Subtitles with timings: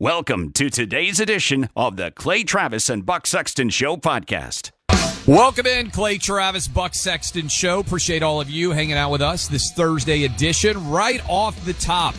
[0.00, 4.70] Welcome to today's edition of the Clay Travis and Buck Sexton Show podcast.
[5.26, 7.80] Welcome in, Clay Travis, Buck Sexton Show.
[7.80, 10.88] Appreciate all of you hanging out with us this Thursday edition.
[10.88, 12.14] Right off the top,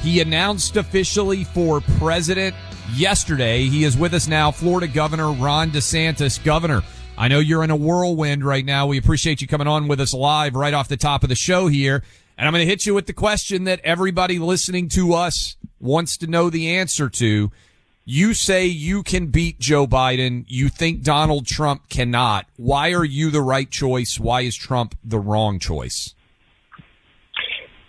[0.00, 2.54] he announced officially for president
[2.92, 3.64] yesterday.
[3.64, 6.42] He is with us now, Florida Governor Ron DeSantis.
[6.44, 6.82] Governor,
[7.18, 8.86] I know you're in a whirlwind right now.
[8.86, 11.66] We appreciate you coming on with us live right off the top of the show
[11.66, 12.04] here.
[12.36, 16.16] And I'm going to hit you with the question that everybody listening to us wants
[16.18, 17.52] to know the answer to.
[18.04, 20.44] You say you can beat Joe Biden.
[20.48, 22.46] You think Donald Trump cannot.
[22.56, 24.18] Why are you the right choice?
[24.18, 26.14] Why is Trump the wrong choice?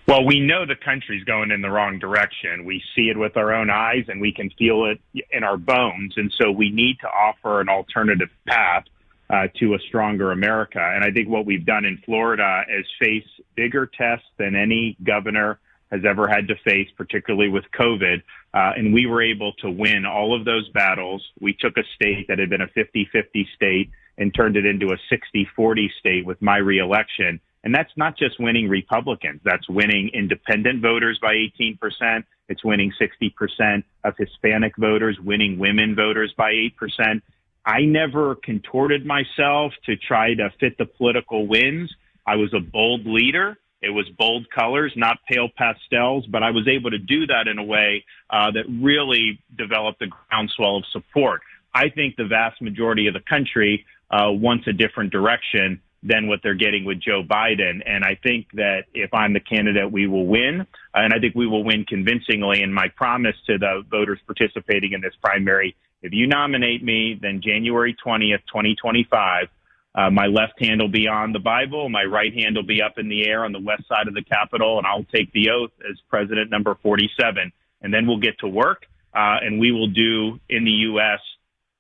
[0.07, 2.63] Well, we know the country's going in the wrong direction.
[2.63, 5.01] We see it with our own eyes and we can feel it
[5.31, 6.13] in our bones.
[6.15, 8.85] And so we need to offer an alternative path
[9.29, 10.79] uh, to a stronger America.
[10.79, 15.59] And I think what we've done in Florida is face bigger tests than any governor
[15.91, 18.21] has ever had to face, particularly with COVID.
[18.53, 21.23] Uh, and we were able to win all of those battles.
[21.39, 24.93] We took a state that had been a 50 50 state and turned it into
[24.93, 27.39] a 60 40 state with my reelection.
[27.63, 32.23] And that's not just winning Republicans, that's winning independent voters by 18%.
[32.47, 37.21] It's winning 60% of Hispanic voters, winning women voters by 8%.
[37.65, 41.93] I never contorted myself to try to fit the political winds.
[42.25, 43.57] I was a bold leader.
[43.81, 47.57] It was bold colors, not pale pastels, but I was able to do that in
[47.59, 51.41] a way uh, that really developed a groundswell of support.
[51.73, 56.39] I think the vast majority of the country uh, wants a different direction than what
[56.43, 57.81] they're getting with Joe Biden.
[57.85, 60.65] And I think that if I'm the candidate, we will win.
[60.93, 62.61] And I think we will win convincingly.
[62.61, 67.41] And my promise to the voters participating in this primary if you nominate me, then
[67.41, 69.47] January 20th, 2025,
[69.95, 72.97] uh, my left hand will be on the Bible, my right hand will be up
[72.97, 75.71] in the air on the west side of the Capitol, and I'll take the oath
[75.89, 77.51] as president number 47.
[77.81, 81.19] And then we'll get to work, uh, and we will do in the U.S.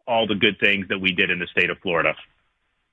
[0.07, 2.13] all the good things that we did in the state of Florida.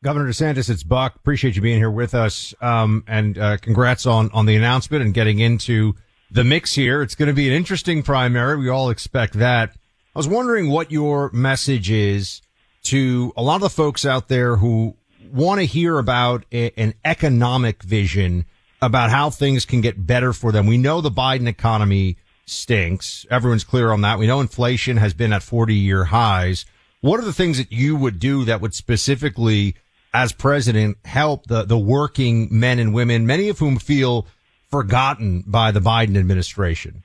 [0.03, 1.15] Governor DeSantis, it's Buck.
[1.15, 5.15] Appreciate you being here with us, um, and uh, congrats on on the announcement and
[5.15, 5.94] getting into
[6.32, 7.03] the mix here.
[7.03, 8.56] It's going to be an interesting primary.
[8.56, 9.77] We all expect that.
[10.15, 12.43] I was wondering what your message is
[12.83, 14.95] to a lot of the folks out there who
[15.33, 18.45] want to hear about a, an economic vision
[18.83, 20.67] about how things can get better for them.
[20.67, 23.25] We know the Biden economy stinks.
[23.31, 24.19] Everyone's clear on that.
[24.19, 26.67] We know inflation has been at 40 year highs.
[27.00, 29.77] What are the things that you would do that would specifically,
[30.12, 34.27] as president, help the, the working men and women, many of whom feel
[34.71, 37.03] forgotten by the Biden administration?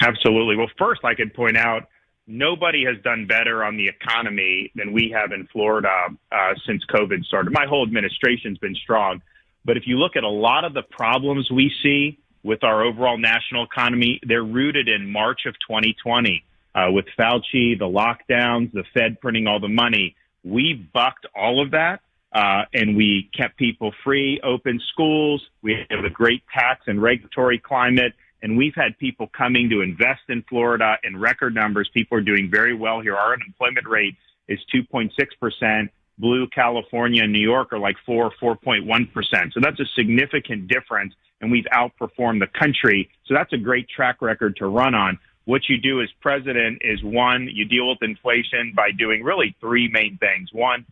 [0.00, 0.56] Absolutely.
[0.56, 1.88] Well, first, I could point out
[2.26, 7.24] nobody has done better on the economy than we have in Florida uh, since COVID
[7.24, 7.52] started.
[7.52, 9.22] My whole administration's been strong.
[9.64, 13.18] But if you look at a lot of the problems we see with our overall
[13.18, 19.20] national economy, they're rooted in March of 2020 uh, with Fauci, the lockdowns, the Fed
[19.20, 20.14] printing all the money.
[20.44, 22.00] We bucked all of that.
[22.30, 25.42] Uh, and we kept people free, open schools.
[25.62, 28.12] We have a great tax and regulatory climate.
[28.42, 31.90] And we've had people coming to invest in Florida in record numbers.
[31.92, 33.16] People are doing very well here.
[33.16, 35.88] Our unemployment rate is 2.6%.
[36.18, 39.52] Blue, California, and New York are like 4, 4.1%.
[39.52, 41.14] So that's a significant difference.
[41.40, 43.08] And we've outperformed the country.
[43.26, 45.18] So that's a great track record to run on.
[45.48, 49.88] what you do as president is one, you deal with inflation by doing really three
[49.88, 50.50] main things.
[50.52, 50.84] One,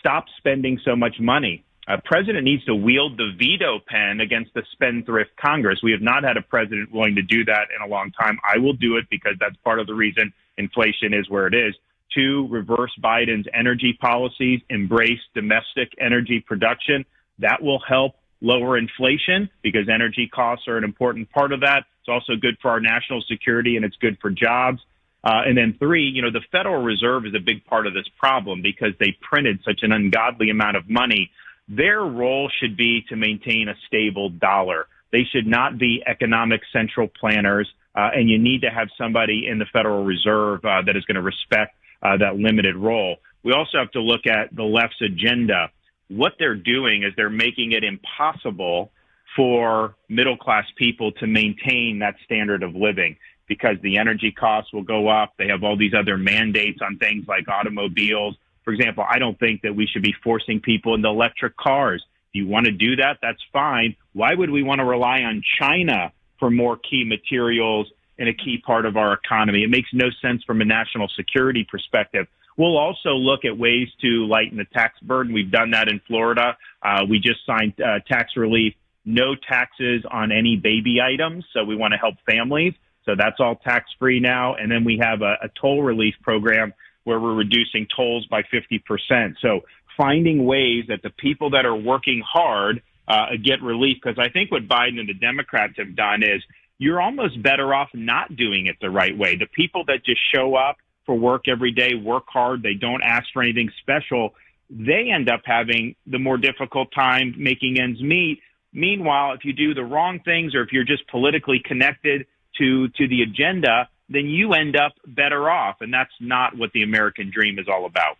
[0.00, 1.64] stop spending so much money.
[1.88, 5.80] A president needs to wield the veto pen against the spendthrift Congress.
[5.82, 8.38] We have not had a president willing to do that in a long time.
[8.48, 11.74] I will do it because that's part of the reason inflation is where it is.
[12.14, 17.04] Two, reverse Biden's energy policies, embrace domestic energy production.
[17.40, 21.84] That will help lower inflation because energy costs are an important part of that.
[22.00, 24.80] It's also good for our national security and it's good for jobs.
[25.24, 28.08] Uh, and then three, you know, the Federal Reserve is a big part of this
[28.18, 31.30] problem because they printed such an ungodly amount of money.
[31.68, 34.86] Their role should be to maintain a stable dollar.
[35.12, 37.68] They should not be economic central planners.
[37.94, 41.16] Uh, and you need to have somebody in the Federal Reserve uh, that is going
[41.16, 43.16] to respect uh, that limited role.
[43.42, 45.70] We also have to look at the left's agenda.
[46.08, 48.90] What they're doing is they're making it impossible
[49.36, 53.16] for middle class people to maintain that standard of living
[53.46, 55.34] because the energy costs will go up.
[55.38, 58.36] They have all these other mandates on things like automobiles.
[58.64, 62.04] For example, I don't think that we should be forcing people into electric cars.
[62.28, 63.96] If you want to do that, that's fine.
[64.12, 68.62] Why would we want to rely on China for more key materials in a key
[68.64, 69.64] part of our economy?
[69.64, 72.26] It makes no sense from a national security perspective.
[72.56, 75.32] We'll also look at ways to lighten the tax burden.
[75.32, 76.56] We've done that in Florida.
[76.82, 78.74] Uh, we just signed uh, tax relief,
[79.04, 81.44] no taxes on any baby items.
[81.52, 82.74] So we want to help families.
[83.04, 84.54] So that's all tax free now.
[84.54, 86.72] And then we have a, a toll relief program
[87.04, 89.34] where we're reducing tolls by 50%.
[89.40, 89.60] So
[89.96, 93.98] finding ways that the people that are working hard uh, get relief.
[94.02, 96.42] Because I think what Biden and the Democrats have done is
[96.78, 99.36] you're almost better off not doing it the right way.
[99.36, 100.76] The people that just show up
[101.06, 104.34] for work every day, work hard, they don't ask for anything special,
[104.70, 108.40] they end up having the more difficult time making ends meet.
[108.72, 112.26] Meanwhile, if you do the wrong things or if you're just politically connected
[112.58, 115.76] to, to the agenda, then you end up better off.
[115.80, 118.16] And that's not what the American dream is all about.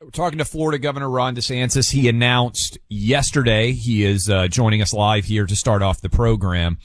[0.00, 1.90] We're talking to Florida Governor Ron DeSantis.
[1.90, 6.78] He announced yesterday he is uh, joining us live here to start off the program.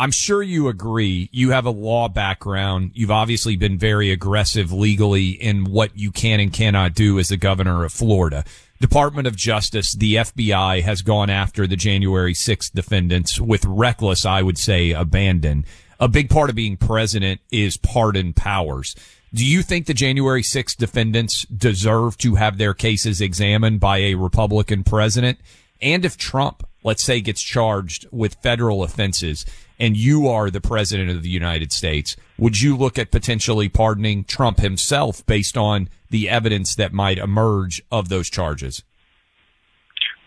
[0.00, 1.28] I'm sure you agree.
[1.30, 2.92] You have a law background.
[2.94, 7.36] You've obviously been very aggressive legally in what you can and cannot do as the
[7.36, 8.44] governor of Florida.
[8.80, 14.42] Department of Justice, the FBI has gone after the January 6th defendants with reckless, I
[14.42, 15.64] would say, abandon.
[16.00, 18.94] A big part of being president is pardon powers.
[19.32, 24.14] Do you think the January 6th defendants deserve to have their cases examined by a
[24.14, 25.38] Republican president?
[25.80, 29.44] And if Trump, let's say, gets charged with federal offenses
[29.78, 34.24] and you are the president of the United States, would you look at potentially pardoning
[34.24, 38.82] Trump himself based on the evidence that might emerge of those charges?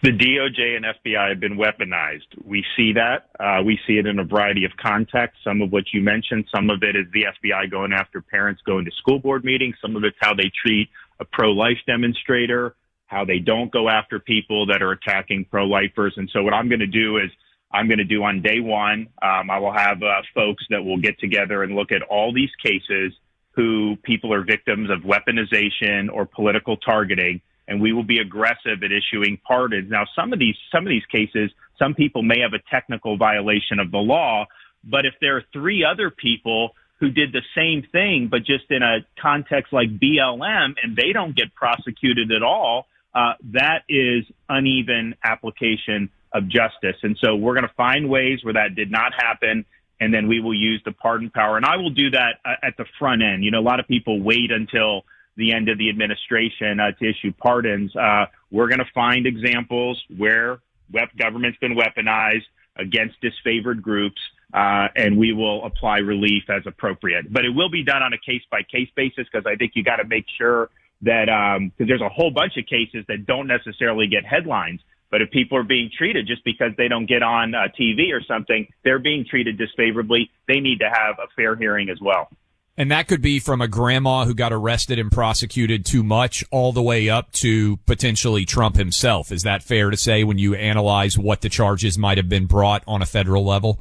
[0.04, 2.28] The DOJ and FBI have been weaponized.
[2.46, 3.30] We see that.
[3.40, 5.40] Uh, we see it in a variety of contexts.
[5.44, 8.86] Some of what you mentioned, some of it is the FBI going after parents going
[8.86, 9.76] to school board meetings.
[9.82, 10.90] Some of it's how they treat
[11.20, 12.76] a pro-life demonstrator,
[13.08, 16.14] how they don't go after people that are attacking pro-lifers.
[16.16, 17.32] And so what I'm going to do is
[17.72, 21.00] I'm going to do on day one, um, I will have uh, folks that will
[21.00, 23.14] get together and look at all these cases
[23.56, 28.92] who people are victims of weaponization or political targeting and we will be aggressive at
[28.92, 29.90] issuing pardons.
[29.90, 33.80] Now, some of these some of these cases, some people may have a technical violation
[33.80, 34.46] of the law,
[34.84, 38.82] but if there are three other people who did the same thing, but just in
[38.82, 45.16] a context like BLM, and they don't get prosecuted at all, uh, that is uneven
[45.24, 46.98] application of justice.
[47.04, 49.66] And so we're going to find ways where that did not happen.
[50.00, 51.58] And then we will use the pardon power.
[51.58, 53.44] And I will do that uh, at the front end.
[53.44, 55.04] You know, a lot of people wait until
[55.38, 57.96] the end of the administration uh, to issue pardons.
[57.96, 60.60] Uh, we're going to find examples where
[60.92, 64.20] web government's been weaponized against disfavored groups,
[64.54, 67.32] uh, and we will apply relief as appropriate.
[67.32, 69.84] But it will be done on a case by case basis because I think you
[69.84, 70.70] got to make sure
[71.04, 74.82] that because um, there's a whole bunch of cases that don't necessarily get headlines.
[75.10, 78.22] But if people are being treated just because they don't get on uh, TV or
[78.22, 80.30] something, they're being treated disfavorably.
[80.48, 82.30] They need to have a fair hearing as well.
[82.78, 86.72] And that could be from a grandma who got arrested and prosecuted too much all
[86.72, 89.32] the way up to potentially Trump himself.
[89.32, 92.84] Is that fair to say when you analyze what the charges might have been brought
[92.88, 93.80] on a federal level?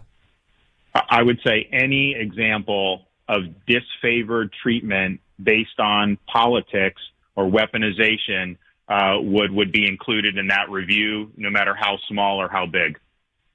[1.11, 7.03] I would say any example of disfavored treatment based on politics
[7.35, 8.57] or weaponization
[8.89, 12.99] uh, would would be included in that review, no matter how small or how big.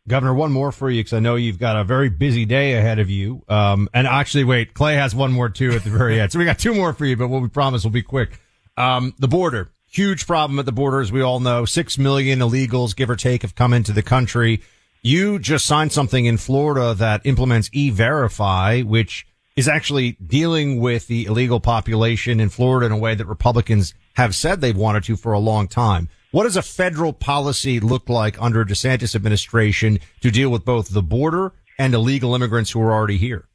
[0.07, 2.99] Governor, one more for you because I know you've got a very busy day ahead
[2.99, 3.43] of you.
[3.47, 6.31] Um, and actually, wait, Clay has one more too at the very end.
[6.31, 8.39] So we got two more for you, but what we promise will be quick.
[8.77, 11.65] Um, the border, huge problem at the border, as we all know.
[11.65, 14.61] Six million illegals, give or take, have come into the country.
[15.03, 21.25] You just signed something in Florida that implements e-verify, which is actually dealing with the
[21.25, 25.33] illegal population in Florida in a way that Republicans have said they've wanted to for
[25.33, 26.07] a long time.
[26.31, 30.89] What does a federal policy look like under a DeSantis administration to deal with both
[30.89, 33.45] the border and illegal immigrants who are already here?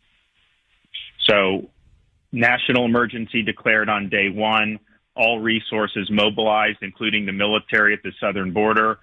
[1.25, 1.71] So,
[2.33, 4.79] national emergency declared on day one,
[5.17, 8.99] all resources mobilized, including the military at the southern border.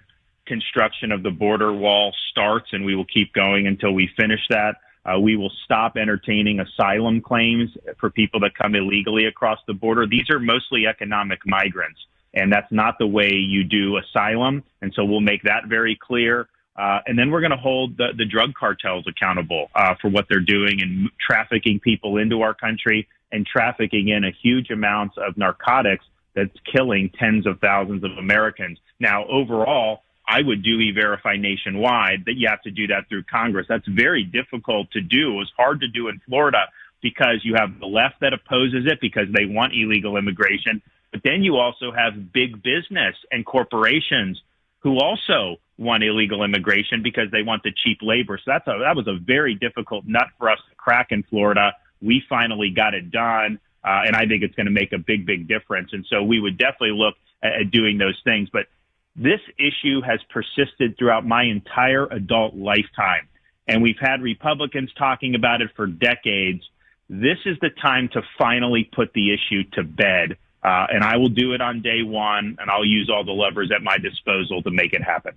[0.46, 4.76] Construction of the border wall starts, and we will keep going until we finish that.
[5.04, 10.06] Uh, we will stop entertaining asylum claims for people that come illegally across the border.
[10.06, 11.98] These are mostly economic migrants,
[12.34, 14.62] and that's not the way you do asylum.
[14.82, 16.48] And so we'll make that very clear.
[16.76, 20.26] Uh, and then we're going to hold the, the drug cartels accountable uh, for what
[20.28, 25.36] they're doing and trafficking people into our country and trafficking in a huge amounts of
[25.36, 28.78] narcotics that's killing tens of thousands of Americans.
[28.98, 33.66] Now, overall, I would do e-verify nationwide that you have to do that through Congress.
[33.68, 35.32] That's very difficult to do.
[35.32, 36.66] It was hard to do in Florida
[37.02, 40.80] because you have the left that opposes it because they want illegal immigration.
[41.14, 44.42] But then you also have big business and corporations
[44.80, 48.36] who also want illegal immigration because they want the cheap labor.
[48.36, 51.70] So that's a, that was a very difficult nut for us to crack in Florida.
[52.02, 53.60] We finally got it done.
[53.84, 55.90] Uh, and I think it's going to make a big, big difference.
[55.92, 58.48] And so we would definitely look at, at doing those things.
[58.52, 58.66] But
[59.14, 63.28] this issue has persisted throughout my entire adult lifetime.
[63.68, 66.64] And we've had Republicans talking about it for decades.
[67.08, 70.38] This is the time to finally put the issue to bed.
[70.64, 73.70] Uh, and I will do it on day one, and I'll use all the levers
[73.74, 75.34] at my disposal to make it happen.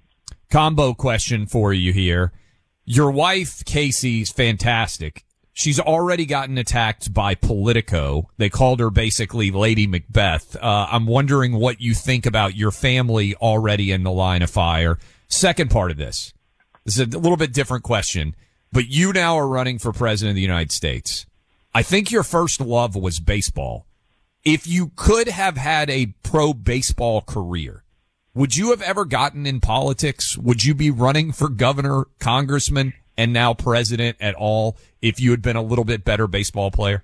[0.49, 2.31] Combo question for you here.
[2.85, 5.25] Your wife, Casey's fantastic.
[5.51, 8.29] She's already gotten attacked by Politico.
[8.37, 10.55] They called her basically Lady Macbeth.
[10.55, 14.99] Uh, I'm wondering what you think about your family already in the line of fire.
[15.27, 16.31] Second part of this.
[16.85, 18.35] This is a little bit different question,
[18.71, 21.25] but you now are running for president of the United States.
[21.73, 23.86] I think your first love was baseball.
[24.43, 27.83] If you could have had a pro baseball career,
[28.33, 30.37] would you have ever gotten in politics?
[30.37, 35.41] Would you be running for governor, congressman, and now president at all if you had
[35.41, 37.03] been a little bit better baseball player?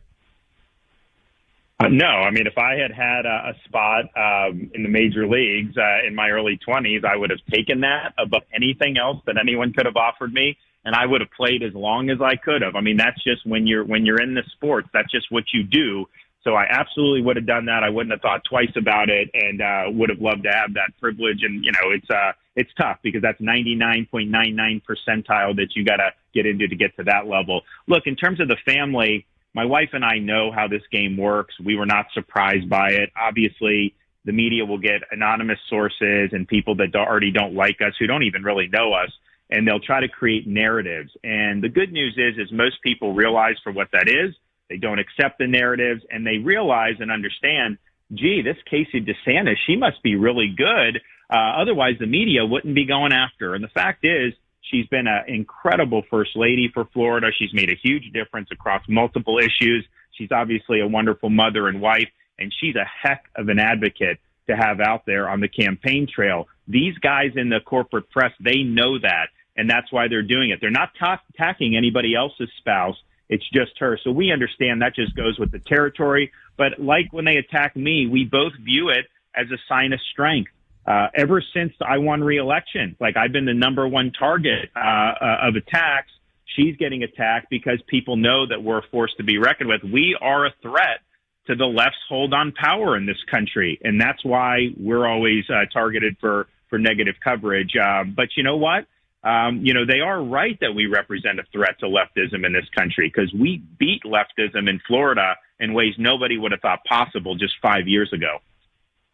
[1.80, 5.28] Uh, no, I mean, if I had had a, a spot um, in the major
[5.28, 9.38] leagues uh, in my early 20s, I would have taken that above anything else that
[9.38, 12.62] anyone could have offered me, and I would have played as long as I could
[12.62, 12.76] have.
[12.76, 15.64] I mean, that's just when you're when you're in the sports, that's just what you
[15.64, 16.06] do.
[16.44, 17.84] So I absolutely would have done that.
[17.84, 20.92] I wouldn't have thought twice about it, and uh, would have loved to have that
[21.00, 21.40] privilege.
[21.42, 26.12] And you know, it's uh, it's tough because that's 99.99 percentile that you got to
[26.34, 27.62] get into to get to that level.
[27.88, 31.56] Look, in terms of the family, my wife and I know how this game works.
[31.64, 33.12] We were not surprised by it.
[33.16, 33.96] Obviously,
[34.26, 38.24] the media will get anonymous sources and people that already don't like us, who don't
[38.24, 39.12] even really know us,
[39.50, 41.12] and they'll try to create narratives.
[41.24, 44.34] And the good news is, is most people realize for what that is
[44.74, 47.78] they don't accept the narratives and they realize and understand,
[48.12, 51.00] gee, this Casey DeSantis, she must be really good.
[51.32, 53.56] Uh, otherwise, the media wouldn't be going after her.
[53.56, 57.28] And the fact is, she's been an incredible first lady for Florida.
[57.38, 59.86] She's made a huge difference across multiple issues.
[60.14, 64.18] She's obviously a wonderful mother and wife, and she's a heck of an advocate
[64.50, 66.48] to have out there on the campaign trail.
[66.68, 70.58] These guys in the corporate press, they know that, and that's why they're doing it.
[70.62, 72.96] They're not ta- attacking anybody else's spouse.
[73.30, 73.98] It's just her.
[74.04, 76.32] So we understand that just goes with the territory.
[76.58, 80.52] But like when they attack me, we both view it as a sign of strength.
[80.86, 85.38] Uh, ever since I won re-election, like I've been the number one target uh, uh,
[85.48, 86.12] of attacks.
[86.58, 89.82] She's getting attacked because people know that we're a force to be reckoned with.
[89.84, 91.00] We are a threat
[91.48, 95.66] to the left's hold on power in this country, and that's why we're always uh,
[95.72, 97.76] targeted for for negative coverage.
[97.82, 98.86] Uh, but you know what?
[99.24, 102.68] Um, you know, they are right that we represent a threat to leftism in this
[102.78, 107.54] country because we beat leftism in Florida in ways nobody would have thought possible just
[107.62, 108.40] five years ago.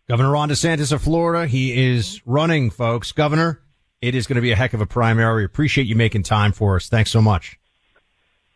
[0.07, 3.11] Governor Ron DeSantis of Florida, he is running, folks.
[3.11, 3.61] Governor,
[4.01, 5.41] it is going to be a heck of a primary.
[5.41, 6.89] We appreciate you making time for us.
[6.89, 7.59] Thanks so much.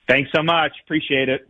[0.07, 0.71] Thanks so much.
[0.83, 1.47] Appreciate it.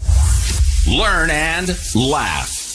[0.88, 2.75] Learn and laugh.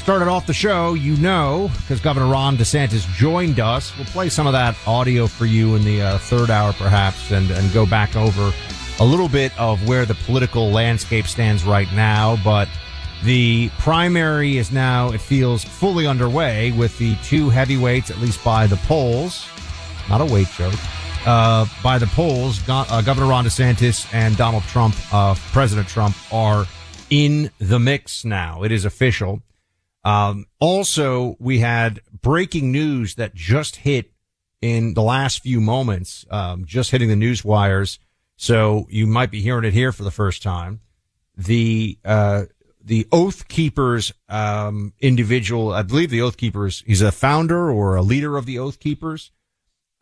[0.00, 4.46] started off the show, you know, because Governor Ron DeSantis joined us, we'll play some
[4.46, 8.16] of that audio for you in the uh, third hour, perhaps, and, and go back
[8.16, 8.50] over
[8.98, 12.38] a little bit of where the political landscape stands right now.
[12.42, 12.66] But
[13.24, 18.66] the primary is now, it feels, fully underway with the two heavyweights, at least by
[18.66, 19.46] the polls.
[20.08, 20.74] Not a weight joke.
[21.26, 26.16] Uh, by the polls, Go- uh, Governor Ron DeSantis and Donald Trump, uh, President Trump,
[26.32, 26.66] are
[27.10, 28.62] in the mix now.
[28.62, 29.42] It is official.
[30.04, 34.12] Um, also, we had breaking news that just hit
[34.60, 37.98] in the last few moments, um, just hitting the news wires.
[38.36, 40.80] So you might be hearing it here for the first time.
[41.36, 42.44] The, uh,
[42.82, 48.02] the Oath Keepers, um, individual, I believe the Oath Keepers, he's a founder or a
[48.02, 49.30] leader of the Oath Keepers,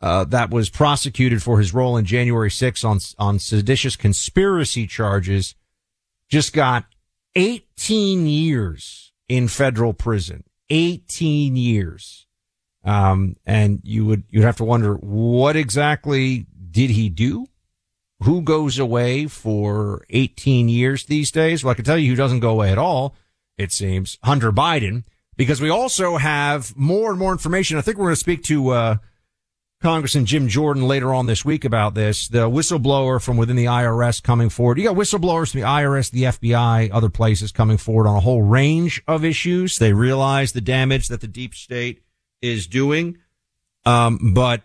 [0.01, 5.55] uh, that was prosecuted for his role in January 6 on, on seditious conspiracy charges,
[6.29, 6.85] just got
[7.35, 10.43] 18 years in federal prison.
[10.69, 12.27] 18 years.
[12.83, 17.47] Um, and you would, you'd have to wonder what exactly did he do?
[18.23, 21.63] Who goes away for 18 years these days?
[21.63, 23.15] Well, I can tell you who doesn't go away at all.
[23.57, 25.03] It seems Hunter Biden,
[25.37, 27.77] because we also have more and more information.
[27.77, 28.95] I think we're going to speak to, uh,
[29.81, 32.27] Congressman Jim Jordan later on this week about this.
[32.27, 34.77] The whistleblower from within the IRS coming forward.
[34.77, 38.41] You got whistleblowers from the IRS, the FBI, other places coming forward on a whole
[38.41, 39.77] range of issues.
[39.77, 42.03] They realize the damage that the deep state
[42.41, 43.19] is doing.
[43.85, 44.63] Um, but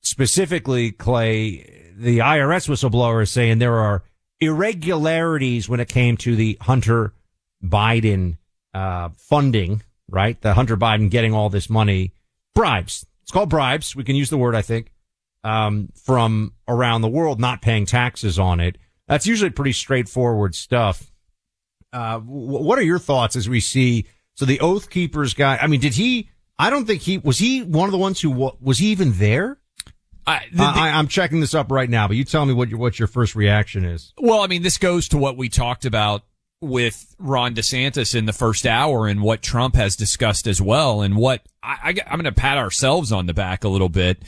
[0.00, 4.04] specifically, Clay, the IRS whistleblower is saying there are
[4.38, 7.14] irregularities when it came to the Hunter
[7.64, 8.38] Biden
[8.72, 10.40] uh, funding, right?
[10.40, 12.12] The Hunter Biden getting all this money,
[12.54, 13.06] bribes.
[13.30, 13.94] It's called bribes.
[13.94, 14.90] We can use the word, I think,
[15.44, 18.76] um, from around the world, not paying taxes on it.
[19.06, 21.12] That's usually pretty straightforward stuff.
[21.92, 24.06] Uh, w- what are your thoughts as we see?
[24.34, 27.62] So the Oath Keepers guy, I mean, did he, I don't think he, was he
[27.62, 29.60] one of the ones who, was he even there?
[30.26, 32.68] I, the, the, I, I'm checking this up right now, but you tell me what
[32.68, 34.12] your, what your first reaction is.
[34.18, 36.24] Well, I mean, this goes to what we talked about
[36.60, 41.00] with Ron DeSantis in the first hour and what Trump has discussed as well.
[41.00, 44.22] And what I, I, I'm going to pat ourselves on the back a little bit.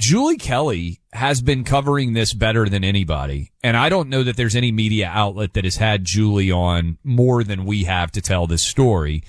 [0.00, 3.50] Julie Kelly has been covering this better than anybody.
[3.64, 7.42] And I don't know that there's any media outlet that has had Julie on more
[7.42, 9.24] than we have to tell this story.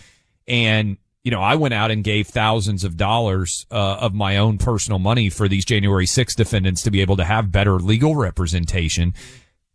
[0.48, 4.60] And, you know, I went out and gave thousands of dollars uh, of my own
[4.60, 9.15] personal money for these January 6 defendants to be able to have better legal representation.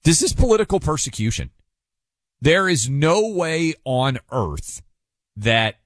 [0.05, 1.51] This is political persecution.
[2.45, 4.83] There is no way on earth
[5.35, 5.77] that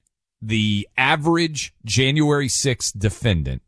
[0.41, 3.61] the average January 6th defendant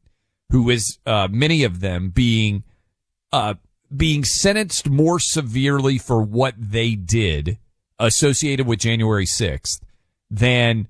[0.50, 2.64] who is uh, many of them being
[3.32, 3.54] uh,
[3.96, 7.58] being sentenced more severely for what they did
[7.98, 9.80] associated with January 6th
[10.30, 10.90] than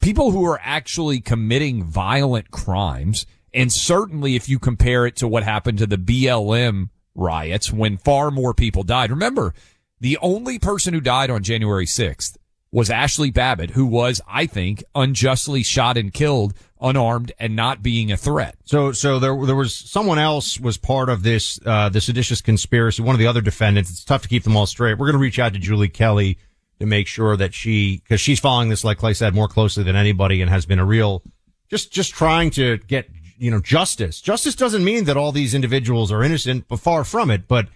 [0.00, 3.26] people who are actually committing violent crimes.
[3.52, 8.30] And certainly if you compare it to what happened to the BLM riots when far
[8.30, 9.10] more people died.
[9.10, 9.52] Remember,
[10.00, 12.36] the only person who died on January 6th
[12.72, 18.12] was Ashley Babbitt, who was, I think, unjustly shot and killed unarmed and not being
[18.12, 18.56] a threat.
[18.64, 23.02] So, so there, there was someone else was part of this, uh, the seditious conspiracy.
[23.02, 23.90] One of the other defendants.
[23.90, 24.98] It's tough to keep them all straight.
[24.98, 26.38] We're going to reach out to Julie Kelly
[26.78, 29.96] to make sure that she, cause she's following this, like Clay said, more closely than
[29.96, 31.22] anybody and has been a real,
[31.70, 34.20] just, just trying to get, you know, justice.
[34.20, 37.48] Justice doesn't mean that all these individuals are innocent, but far from it.
[37.48, 37.68] But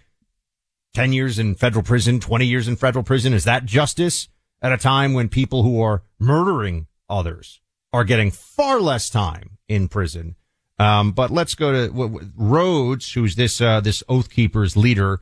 [0.94, 4.28] 10 years in federal prison, 20 years in federal prison, is that justice
[4.62, 7.60] at a time when people who are murdering others
[7.92, 10.36] are getting far less time in prison.
[10.78, 15.20] Um, but let's go to w- w- Rhodes, who's this, uh, this Oath Keepers leader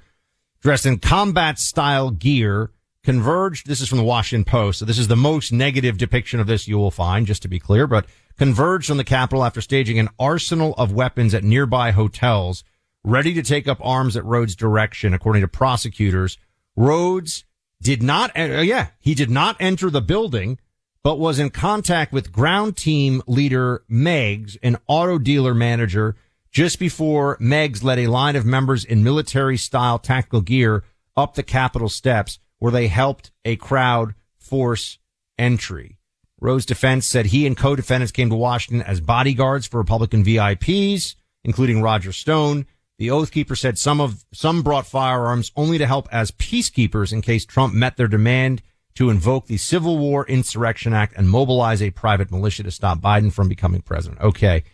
[0.61, 2.71] dressed in combat style gear
[3.03, 3.67] converged.
[3.67, 4.79] This is from the Washington Post.
[4.79, 7.59] So this is the most negative depiction of this you will find, just to be
[7.59, 12.65] clear, but converged on the Capitol after staging an arsenal of weapons at nearby hotels,
[13.05, 16.39] ready to take up arms at Rhodes' direction, according to prosecutors.
[16.77, 17.45] Rhodes
[17.81, 20.59] did not, uh, yeah, he did not enter the building,
[21.03, 26.17] but was in contact with ground team leader Meggs, an auto dealer manager,
[26.51, 30.85] just before Meggs led a line of members in military style tactical gear
[31.17, 34.99] up the Capitol steps where they helped a crowd force
[35.39, 35.99] entry.
[36.41, 41.83] Rhodes Defense said he and co-defendants came to Washington as bodyguards for Republican VIPs, including
[41.83, 42.67] Roger Stone.
[42.99, 47.23] The Oath Keeper said some of, some brought firearms only to help as peacekeepers in
[47.23, 48.61] case Trump met their demand
[48.97, 53.33] to invoke the Civil War Insurrection Act and mobilize a private militia to stop Biden
[53.33, 54.21] from becoming president.
[54.21, 54.65] Okay.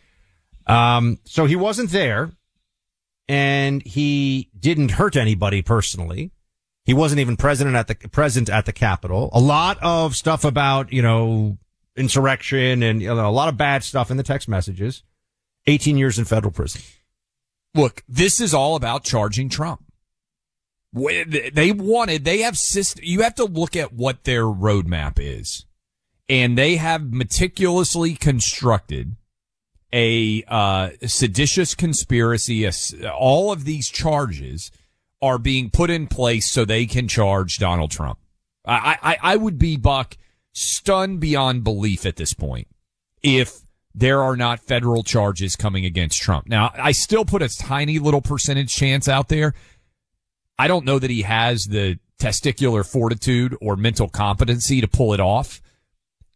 [0.66, 2.32] Um, so he wasn't there
[3.28, 6.30] and he didn't hurt anybody personally.
[6.86, 9.28] He wasn't even president at the present at the Capitol.
[9.34, 11.58] A lot of stuff about, you know,
[11.94, 15.02] insurrection and you know, a lot of bad stuff in the text messages.
[15.66, 16.80] 18 years in federal prison.
[17.74, 19.84] Look, this is all about charging Trump.
[20.92, 25.66] They wanted, they have system, you have to look at what their roadmap is.
[26.28, 29.16] And they have meticulously constructed
[29.92, 32.68] a uh, seditious conspiracy.
[33.08, 34.70] All of these charges
[35.20, 38.18] are being put in place so they can charge Donald Trump.
[38.64, 40.16] I, I, I would be, Buck,
[40.52, 42.68] stunned beyond belief at this point
[43.22, 43.63] if
[43.94, 46.48] there are not federal charges coming against Trump.
[46.48, 49.54] Now, I still put a tiny little percentage chance out there.
[50.58, 55.20] I don't know that he has the testicular fortitude or mental competency to pull it
[55.20, 55.60] off.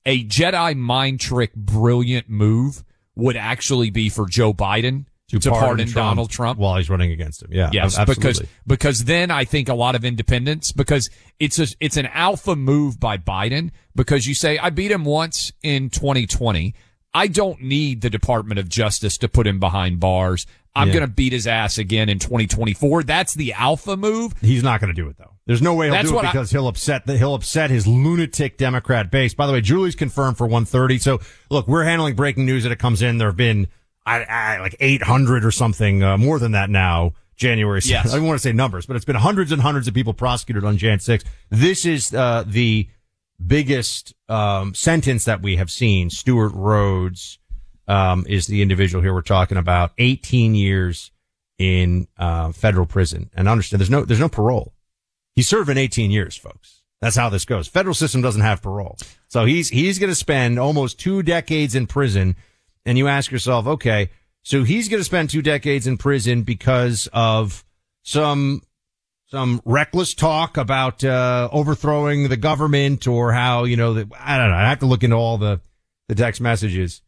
[0.06, 5.86] A Jedi mind trick, brilliant move would actually be for Joe Biden to, to pardon,
[5.86, 7.52] Trump Donald Trump while he's running against him.
[7.52, 8.22] Yeah, yes, absolutely.
[8.22, 12.56] because because then I think a lot of independents because it's a it's an alpha
[12.56, 16.74] move by Biden because you say I beat him once in 2020.
[17.14, 20.46] I don't need the Department of Justice to put him behind bars.
[20.76, 20.94] I'm yeah.
[20.94, 23.02] going to beat his ass again in 2024.
[23.02, 24.34] That's the alpha move.
[24.40, 25.34] He's not going to do it though.
[25.46, 27.86] There's no way he'll That's do it because I, he'll upset the, he'll upset his
[27.86, 29.34] lunatic Democrat base.
[29.34, 30.98] By the way, Julie's confirmed for 130.
[30.98, 33.18] So look, we're handling breaking news that it comes in.
[33.18, 33.66] There have been
[34.06, 37.12] I, I, like 800 or something, uh, more than that now.
[37.36, 37.88] January 6th.
[37.88, 38.12] Yes.
[38.12, 40.64] I don't want to say numbers, but it's been hundreds and hundreds of people prosecuted
[40.64, 41.22] on Jan 6.
[41.50, 42.88] This is, uh, the
[43.44, 46.10] biggest, um, sentence that we have seen.
[46.10, 47.38] Stewart Rhodes,
[47.88, 49.92] um, is the individual here we're talking about.
[49.98, 51.10] 18 years
[51.58, 54.74] in uh, federal prison, and understand there's no there's no parole.
[55.34, 56.82] He's serving 18 years, folks.
[57.00, 57.68] That's how this goes.
[57.68, 58.96] Federal system doesn't have parole,
[59.28, 62.36] so he's he's going to spend almost two decades in prison.
[62.86, 64.10] And you ask yourself, okay,
[64.42, 67.64] so he's going to spend two decades in prison because of
[68.02, 68.62] some
[69.30, 74.50] some reckless talk about uh, overthrowing the government or how you know that I don't
[74.50, 74.56] know.
[74.56, 75.60] I have to look into all the
[76.08, 77.02] the text messages.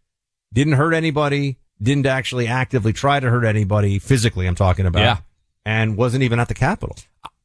[0.53, 1.59] Didn't hurt anybody.
[1.83, 4.47] Didn't actually actively try to hurt anybody physically.
[4.47, 5.01] I'm talking about.
[5.01, 5.17] Yeah.
[5.65, 6.97] And wasn't even at the Capitol.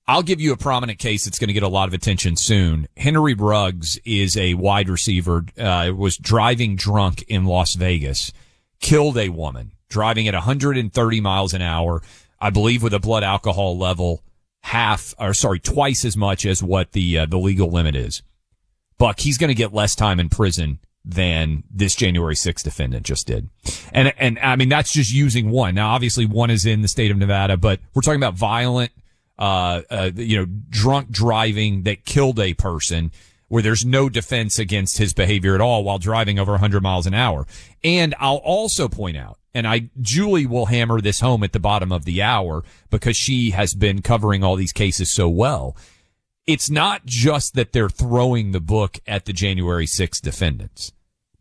[0.08, 2.88] I'll give you a prominent case that's going to get a lot of attention soon.
[2.96, 8.32] Henry Ruggs is a wide receiver, uh, was driving drunk in Las Vegas,
[8.80, 12.04] killed a woman, driving at 130 miles an hour,
[12.40, 14.22] I believe with a blood alcohol level
[14.66, 18.24] half, or sorry, twice as much as what the, uh, the legal limit is.
[18.98, 23.28] Buck, he's going to get less time in prison than this January 6th defendant just
[23.28, 23.48] did.
[23.92, 25.76] And, and I mean, that's just using one.
[25.76, 28.92] Now, obviously one is in the state of Nevada, but we're talking about violent,
[29.38, 33.12] uh, uh, you know, drunk driving that killed a person
[33.50, 37.14] where there's no defense against his behavior at all while driving over 100 miles an
[37.14, 37.46] hour.
[37.84, 41.90] And I'll also point out, and I, Julie will hammer this home at the bottom
[41.94, 45.78] of the hour because she has been covering all these cases so well.
[46.46, 50.92] It's not just that they're throwing the book at the January 6th defendants.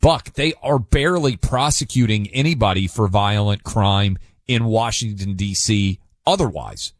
[0.01, 6.93] Buck, they are barely prosecuting anybody for violent crime in Washington DC otherwise.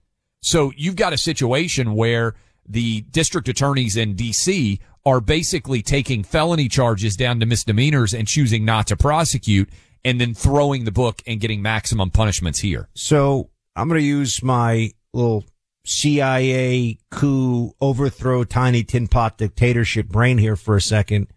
[0.43, 2.35] So you've got a situation where
[2.67, 8.65] the district attorneys in DC are basically taking felony charges down to misdemeanors and choosing
[8.65, 9.69] not to prosecute
[10.05, 12.89] and then throwing the book and getting maximum punishments here.
[12.95, 15.45] So I'm going to use my little
[15.85, 21.29] CIA coup overthrow tiny tin pot dictatorship brain here for a second.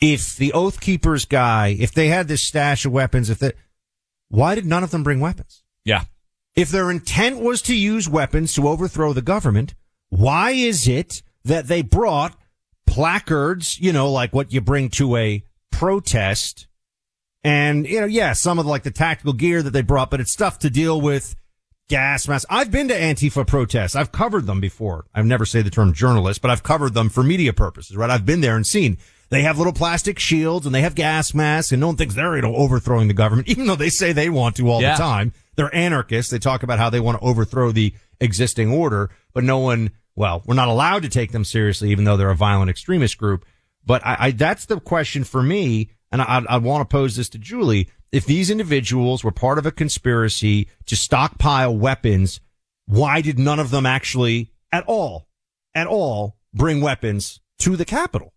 [0.00, 3.54] If the Oath Keepers guy, if they had this stash of weapons, if that,
[4.28, 5.62] why did none of them bring weapons?
[5.84, 6.04] Yeah.
[6.56, 9.74] If their intent was to use weapons to overthrow the government,
[10.08, 12.36] why is it that they brought
[12.86, 16.68] placards, you know, like what you bring to a protest?
[17.44, 20.32] And, you know, yeah, some of like the tactical gear that they brought, but it's
[20.32, 21.36] stuff to deal with
[21.88, 22.46] gas masks.
[22.48, 23.94] I've been to Antifa protests.
[23.94, 25.04] I've covered them before.
[25.14, 28.08] I've never say the term journalist, but I've covered them for media purposes, right?
[28.08, 28.96] I've been there and seen
[29.28, 32.36] they have little plastic shields and they have gas masks and no one thinks they're,
[32.36, 34.96] you know, overthrowing the government, even though they say they want to all Yeah.
[34.96, 35.32] the time.
[35.56, 36.30] They're anarchists.
[36.32, 40.42] They talk about how they want to overthrow the existing order, but no one, well,
[40.46, 43.44] we're not allowed to take them seriously, even though they're a violent extremist group.
[43.84, 45.90] But I, I that's the question for me.
[46.14, 47.90] And I, I want to pose this to Julie.
[48.12, 52.38] If these individuals were part of a conspiracy to stockpile weapons,
[52.86, 55.26] why did none of them actually at all,
[55.74, 58.32] at all bring weapons to the Capitol?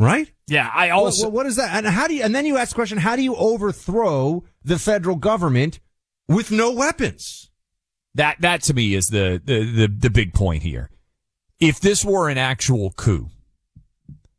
[0.00, 0.32] Right?
[0.46, 1.76] Yeah, I also well, what is that?
[1.76, 4.78] And how do you, and then you ask the question, how do you overthrow the
[4.78, 5.80] federal government
[6.26, 7.50] with no weapons?
[8.14, 10.88] That that to me is the, the the the big point here.
[11.60, 13.28] If this were an actual coup,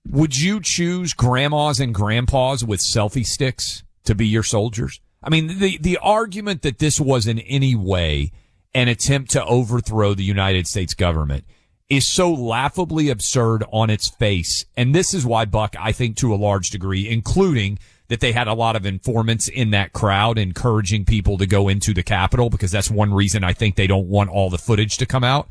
[0.08, 5.00] would you choose grandmas and grandpas with selfie sticks to be your soldiers?
[5.22, 8.32] I mean, the the argument that this was in any way
[8.74, 11.44] an attempt to overthrow the United States government
[11.90, 14.66] is so laughably absurd on its face.
[14.78, 18.48] And this is why Buck, I think to a large degree, including that they had
[18.48, 22.72] a lot of informants in that crowd encouraging people to go into the Capitol because
[22.72, 25.48] that's one reason I think they don't want all the footage to come out.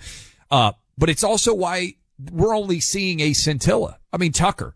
[0.51, 1.95] Uh, but it's also why
[2.33, 3.99] we're only seeing a scintilla.
[4.13, 4.75] I mean, Tucker,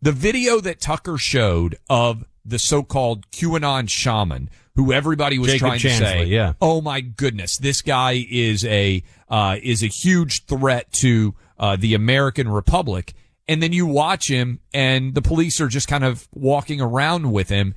[0.00, 5.80] the video that Tucker showed of the so-called QAnon shaman who everybody was Jacob trying
[5.80, 6.54] to say, yeah.
[6.60, 11.94] oh my goodness, this guy is a, uh, is a huge threat to, uh, the
[11.94, 13.14] American Republic.
[13.46, 17.48] And then you watch him and the police are just kind of walking around with
[17.48, 17.74] him.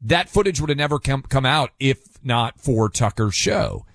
[0.00, 3.86] That footage would have never come, come out if not for Tucker's show.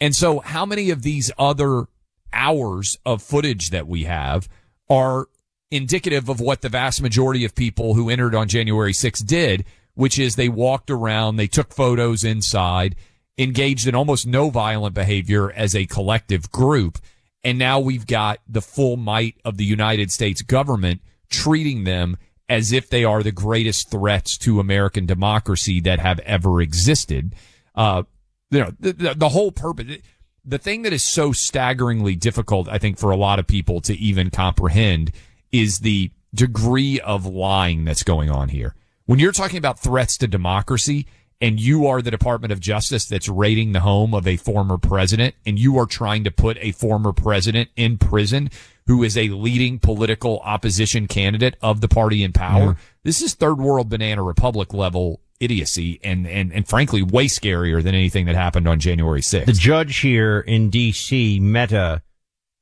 [0.00, 1.86] And so how many of these other
[2.32, 4.48] hours of footage that we have
[4.88, 5.26] are
[5.70, 10.18] indicative of what the vast majority of people who entered on January 6th did, which
[10.18, 12.94] is they walked around, they took photos inside,
[13.38, 16.98] engaged in almost no violent behavior as a collective group.
[17.42, 22.16] And now we've got the full might of the United States government treating them
[22.48, 27.34] as if they are the greatest threats to American democracy that have ever existed.
[27.74, 28.04] Uh,
[28.50, 29.98] you know, the, the, the whole purpose,
[30.46, 33.94] the thing that is so staggeringly difficult, I think, for a lot of people to
[33.94, 35.10] even comprehend
[35.50, 38.74] is the degree of lying that's going on here.
[39.06, 41.06] When you're talking about threats to democracy
[41.40, 45.34] and you are the Department of Justice that's raiding the home of a former president
[45.44, 48.50] and you are trying to put a former president in prison
[48.86, 53.58] who is a leading political opposition candidate of the party in power, this is third
[53.58, 58.68] world banana republic level idiocy and, and, and frankly, way scarier than anything that happened
[58.68, 59.46] on January 6th.
[59.46, 62.02] The judge here in D.C., Mehta,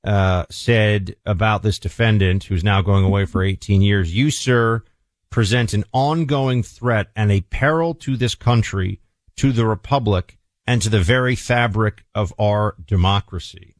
[0.04, 4.82] uh, said about this defendant who's now going away for 18 years, you, sir,
[5.30, 9.00] present an ongoing threat and a peril to this country,
[9.36, 13.74] to the republic, and to the very fabric of our democracy.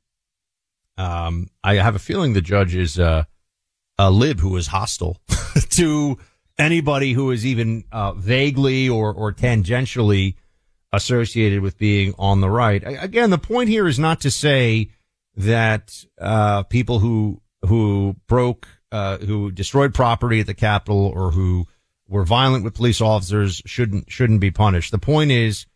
[0.96, 3.24] Um, I have a feeling the judge is, uh,
[3.98, 5.20] a lib who is hostile
[5.70, 6.18] to
[6.58, 10.36] anybody who is even, uh, vaguely or, or tangentially
[10.92, 12.82] associated with being on the right.
[12.84, 14.90] Again, the point here is not to say
[15.36, 21.66] that, uh, people who, who broke, uh, who destroyed property at the Capitol or who
[22.06, 24.92] were violent with police officers shouldn't, shouldn't be punished.
[24.92, 25.66] The point is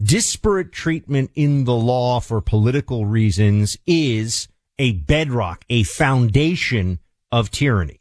[0.00, 4.46] disparate treatment in the law for political reasons is
[4.78, 7.00] a bedrock, a foundation
[7.32, 7.98] of tyranny.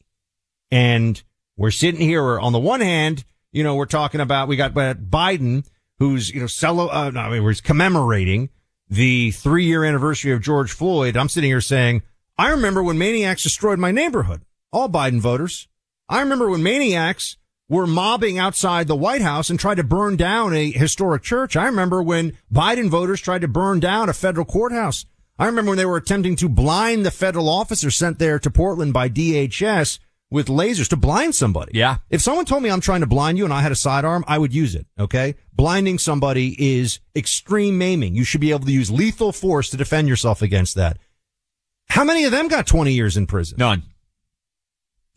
[0.70, 1.24] And
[1.58, 5.68] we're sitting here on the one hand, you know, we're talking about, we got Biden
[6.00, 8.50] who's, you know, cello, uh, no, I mean, we're commemorating
[8.90, 11.18] the three year anniversary of George Floyd.
[11.18, 12.04] I'm sitting here saying,
[12.38, 14.44] I remember when maniacs destroyed my neighborhood.
[14.72, 15.68] All Biden voters.
[16.08, 20.54] I remember when maniacs were mobbing outside the White House and tried to burn down
[20.54, 21.56] a historic church.
[21.58, 25.06] I remember when Biden voters tried to burn down a federal courthouse.
[25.40, 28.94] I remember when they were attempting to blind the federal officer sent there to Portland
[28.94, 31.72] by DHS with lasers to blind somebody.
[31.76, 31.98] Yeah.
[32.10, 34.38] If someone told me I'm trying to blind you and I had a sidearm, I
[34.38, 34.86] would use it.
[35.00, 35.36] Okay.
[35.54, 38.16] Blinding somebody is extreme maiming.
[38.16, 40.98] You should be able to use lethal force to defend yourself against that.
[41.90, 43.58] How many of them got 20 years in prison?
[43.58, 43.84] None.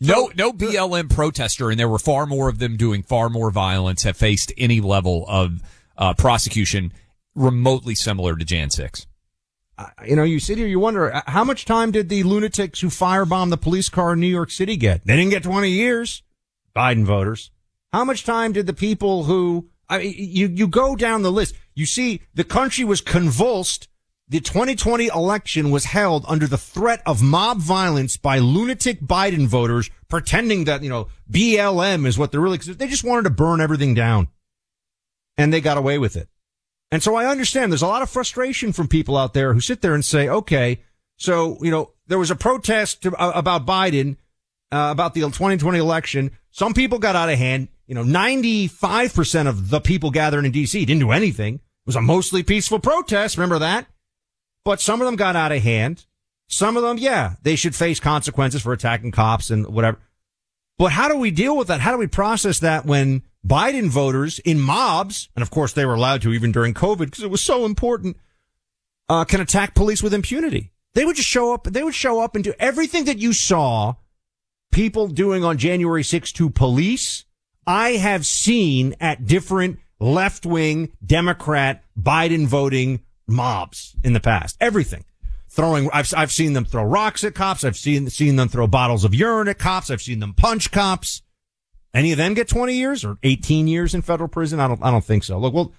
[0.02, 4.04] No, no BLM protester, and there were far more of them doing far more violence,
[4.04, 5.60] have faced any level of
[5.98, 6.92] uh, prosecution
[7.34, 9.06] remotely similar to Jan 6.
[10.06, 12.88] You know, you sit here, you wonder, uh, how much time did the lunatics who
[12.88, 15.04] firebombed the police car in New York City get?
[15.04, 16.22] They didn't get 20 years.
[16.74, 17.50] Biden voters.
[17.92, 21.54] How much time did the people who, I mean, you, you go down the list.
[21.74, 23.88] You see, the country was convulsed
[24.30, 29.90] the 2020 election was held under the threat of mob violence by lunatic Biden voters
[30.08, 33.92] pretending that, you know, BLM is what they're really, they just wanted to burn everything
[33.92, 34.28] down.
[35.36, 36.28] And they got away with it.
[36.92, 39.81] And so I understand there's a lot of frustration from people out there who sit
[39.81, 40.83] there and say, okay,
[41.16, 44.16] so, you know, there was a protest to, uh, about Biden,
[44.72, 46.31] uh, about the 2020 election.
[46.50, 47.68] Some people got out of hand.
[47.87, 51.57] You know, 95% of the people gathering in DC didn't do anything.
[51.57, 53.37] It was a mostly peaceful protest.
[53.37, 53.87] Remember that?
[54.64, 56.07] But some of them got out of hand.
[56.46, 59.98] Some of them, yeah, they should face consequences for attacking cops and whatever.
[60.80, 61.82] But how do we deal with that?
[61.82, 65.92] How do we process that when Biden voters in mobs, and of course they were
[65.92, 68.16] allowed to even during COVID because it was so important,
[69.06, 70.72] uh, can attack police with impunity?
[70.94, 73.96] They would just show up, they would show up and do everything that you saw
[74.72, 77.26] people doing on January 6th to police.
[77.66, 84.56] I have seen at different left wing Democrat Biden voting mobs in the past.
[84.62, 85.04] Everything.
[85.50, 87.64] Throwing, I've, I've seen them throw rocks at cops.
[87.64, 89.90] I've seen, seen them throw bottles of urine at cops.
[89.90, 91.22] I've seen them punch cops.
[91.92, 94.60] Any of them get 20 years or 18 years in federal prison?
[94.60, 95.38] I don't, I don't think so.
[95.38, 95.72] Look, we'll,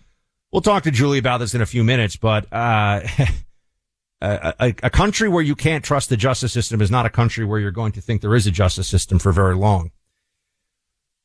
[0.51, 2.99] we'll talk to Julie about this in a few minutes, but, uh,
[4.21, 7.59] a, a, country where you can't trust the justice system is not a country where
[7.59, 9.91] you're going to think there is a justice system for very long.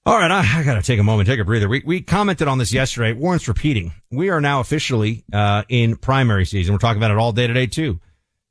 [0.06, 1.68] All right, I, I got to take a moment, take a breather.
[1.68, 3.12] We we commented on this yesterday.
[3.12, 3.92] Warren's repeating.
[4.12, 6.72] We are now officially uh, in primary season.
[6.72, 7.98] We're talking about it all day today too.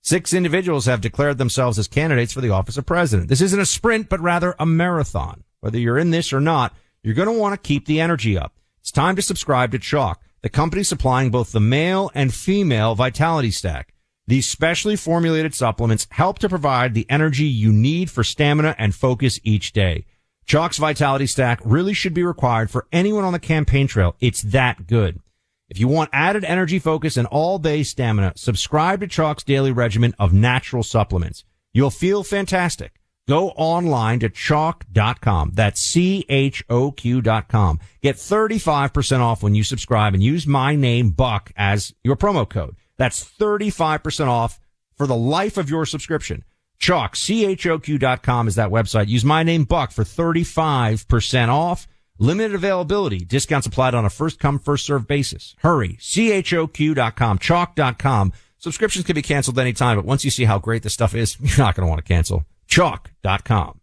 [0.06, 3.28] Six individuals have declared themselves as candidates for the office of president.
[3.28, 5.44] This isn't a sprint, but rather a marathon.
[5.62, 8.54] Whether you're in this or not, you're going to want to keep the energy up.
[8.82, 13.50] It's time to subscribe to Choq, the company supplying both the male and female vitality
[13.50, 13.96] stack.
[14.28, 19.40] These specially formulated supplements help to provide the energy you need for stamina and focus
[19.44, 20.06] each day.
[20.46, 24.16] Choq's Vitality Stack really should be required for anyone on the campaign trail.
[24.20, 25.20] It's that good.
[25.68, 30.14] If you want added energy focus and all day stamina, subscribe to Choq's daily regimen
[30.20, 31.44] of natural supplements.
[31.74, 33.00] You'll feel fantastic.
[33.28, 35.52] Go online to choq.com.
[35.56, 37.80] That's C-H-O-Q dot com.
[38.04, 42.76] Get 35% off when you subscribe and use my name Buck as your promo code.
[42.98, 44.60] That's 35% off
[44.96, 46.44] for the life of your subscription.
[46.80, 49.08] Choq, C-H-O-Q dot com is that website.
[49.08, 51.88] Use my name Buck for 35% off.
[52.18, 53.20] Limited availability.
[53.20, 55.56] Discounts applied on a first come, first served basis.
[55.60, 55.98] Hurry.
[56.00, 58.32] C-H-O-Q dot com, choq.com.
[58.58, 61.58] Subscriptions can be canceled anytime, but once you see how great this stuff is, you're
[61.58, 62.46] not going to want to cancel.
[62.70, 63.82] Choq.com.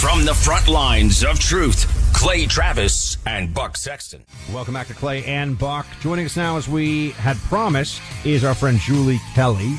[0.00, 4.24] From the front lines of truth, Clay Travis and Buck Sexton.
[4.52, 5.86] Welcome back to Clay and Buck.
[6.00, 9.74] Joining us now, as we had promised, is our friend Julie Kelly.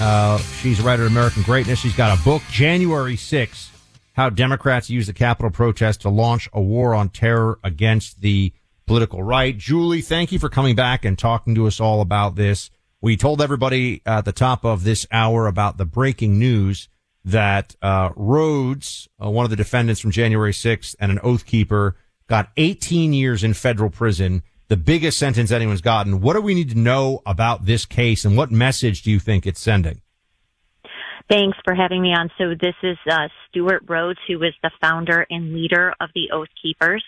[0.00, 1.80] Uh, she's a writer of American Greatness.
[1.80, 3.70] She's got a book, January 6th,
[4.14, 8.52] How Democrats Use the Capitol Protest to Launch a War on Terror Against the
[8.86, 9.58] political right.
[9.58, 12.70] Julie, thank you for coming back and talking to us all about this.
[13.00, 16.88] We told everybody at the top of this hour about the breaking news
[17.24, 21.96] that uh, Rhodes, uh, one of the defendants from January 6th and an oath keeper,
[22.28, 26.20] got 18 years in federal prison, the biggest sentence anyone's gotten.
[26.20, 29.44] What do we need to know about this case and what message do you think
[29.44, 30.02] it's sending?
[31.28, 32.30] Thanks for having me on.
[32.36, 36.48] So this is uh, Stewart Rhodes, who was the founder and leader of the Oath
[36.60, 37.02] Keepers.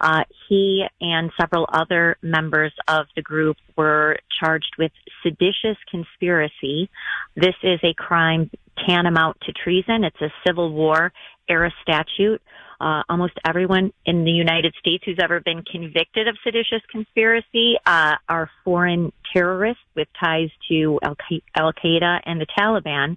[0.00, 4.92] Uh, he and several other members of the group were charged with
[5.22, 6.90] seditious conspiracy.
[7.36, 8.50] This is a crime
[8.86, 10.04] tantamount to treason.
[10.04, 11.10] It's a Civil War
[11.48, 12.42] era statute.
[12.80, 18.16] Uh, almost everyone in the United States who's ever been convicted of seditious conspiracy uh,
[18.28, 23.16] are foreign terrorists with ties to Al Qaeda and the Taliban.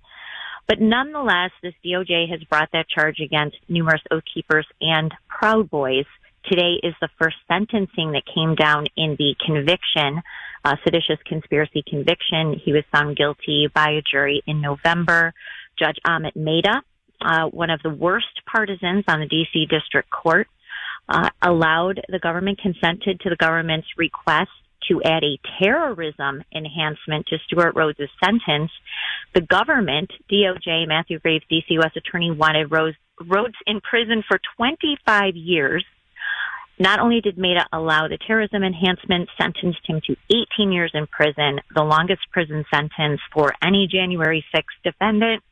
[0.68, 6.06] But nonetheless, this DOJ has brought that charge against numerous Oath Keepers and Proud Boys.
[6.46, 10.22] Today is the first sentencing that came down in the conviction,
[10.66, 12.60] uh, seditious conspiracy conviction.
[12.64, 15.34] He was found guilty by a jury in November.
[15.80, 16.82] Judge Amit Mehta,
[17.22, 20.48] uh, one of the worst partisans on the DC District Court,
[21.08, 24.52] uh, allowed the government, consented to the government's request
[24.90, 28.72] to add a terrorism enhancement to Stewart Rhodes' sentence.
[29.34, 31.92] The government, DOJ, Matthew Graves, DC U.S.
[31.96, 35.86] Attorney, wanted Rhodes, Rhodes in prison for 25 years.
[36.80, 40.16] Not only did Mehta allow the terrorism enhancement, sentenced him to
[40.60, 45.44] 18 years in prison, the longest prison sentence for any January 6th defendant.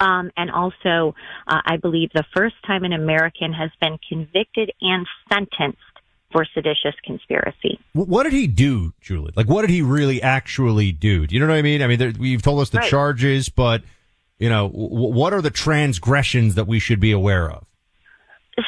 [0.00, 1.14] Um, and also,
[1.46, 5.78] uh, I believe the first time an American has been convicted and sentenced
[6.36, 7.80] for seditious conspiracy.
[7.94, 9.32] What did he do, Julie?
[9.34, 11.26] Like, what did he really actually do?
[11.26, 11.80] Do you know what I mean?
[11.80, 12.90] I mean, there, you've told us the Right.
[12.90, 13.82] charges, but
[14.38, 17.64] you know, w- what are the transgressions that we should be aware of?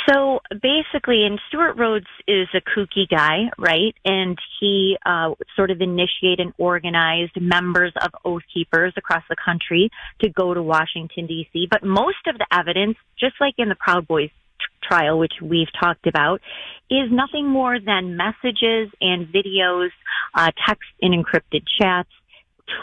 [0.09, 3.95] So basically, and Stewart Rhodes is a kooky guy, right?
[4.05, 9.91] And he uh, sort of initiated and organized members of Oath Keepers across the country
[10.21, 11.69] to go to Washington D.C.
[11.71, 14.31] But most of the evidence, just like in the Proud Boys
[14.89, 16.41] trial, which we've talked about,
[16.91, 19.91] is nothing more than messages and videos,
[20.35, 22.09] uh, text and encrypted chats,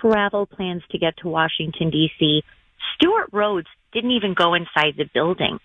[0.01, 2.43] travel plans to get to Washington D.C.
[2.95, 5.60] Stewart Rhodes didn't even go inside the building.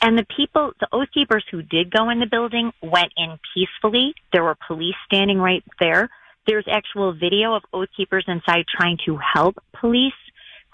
[0.00, 4.14] And the people, the Oath Keepers who did go in the building went in peacefully.
[4.32, 6.08] There were police standing right there.
[6.46, 10.12] There's actual video of Oath Keepers inside trying to help police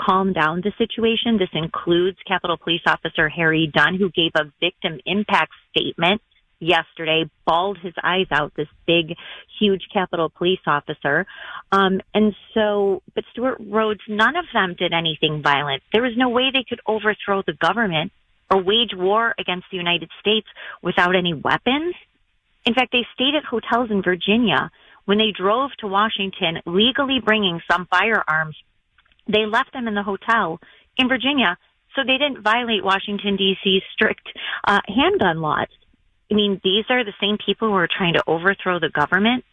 [0.04, 1.38] calm down the situation.
[1.38, 6.20] This includes Capitol Police Officer Harry Dunn, who gave a victim impact statement
[6.62, 9.16] yesterday, bawled his eyes out, this big,
[9.58, 11.26] huge Capitol Police officer.
[11.72, 15.82] Um, and so, but Stewart Rhodes, none of them did anything violent.
[15.92, 18.12] There was no way they could overthrow the government
[18.50, 20.46] or wage war against the United States
[20.82, 21.94] without any weapons.
[22.64, 24.70] In fact, they stayed at hotels in Virginia.
[25.04, 28.56] When they drove to Washington, legally bringing some firearms,
[29.28, 30.58] they left them in the hotel
[30.96, 31.56] in Virginia
[31.94, 34.26] so they didn't violate Washington D.C.'s strict
[34.66, 35.68] uh, handgun laws.
[36.30, 39.44] I mean, these are the same people who are trying to overthrow the government.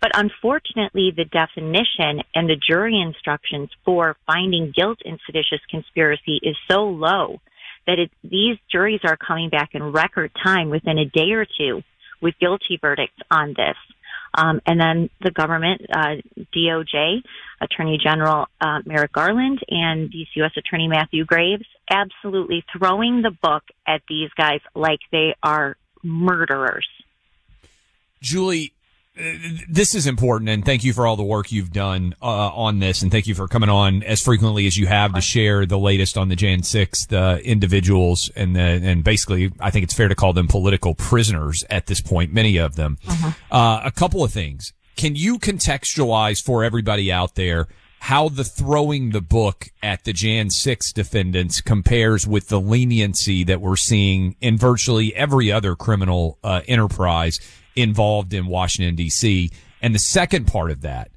[0.00, 6.56] But unfortunately, the definition and the jury instructions for finding guilt in seditious conspiracy is
[6.70, 7.40] so low
[7.86, 11.82] that it, these juries are coming back in record time within a day or two
[12.22, 13.76] with guilty verdicts on this.
[14.34, 16.16] Um, and then the government, uh,
[16.54, 17.22] DOJ,
[17.60, 20.52] Attorney General uh, Merrick Garland, and U.S.
[20.56, 26.88] Attorney Matthew Graves, absolutely throwing the book at these guys like they are murderers.
[28.20, 28.72] Julie,
[29.68, 33.02] this is important, and thank you for all the work you've done uh, on this,
[33.02, 36.16] and thank you for coming on as frequently as you have to share the latest
[36.16, 40.14] on the Jan 6th uh, individuals, and the, and basically, I think it's fair to
[40.14, 42.98] call them political prisoners at this point, many of them.
[43.50, 44.72] Uh, a couple of things.
[44.96, 47.68] Can you contextualize for everybody out there
[48.00, 53.60] how the throwing the book at the Jan 6 defendants compares with the leniency that
[53.60, 57.38] we're seeing in virtually every other criminal uh, enterprise
[57.76, 59.50] involved in Washington, D.C.?
[59.82, 61.10] And the second part of that,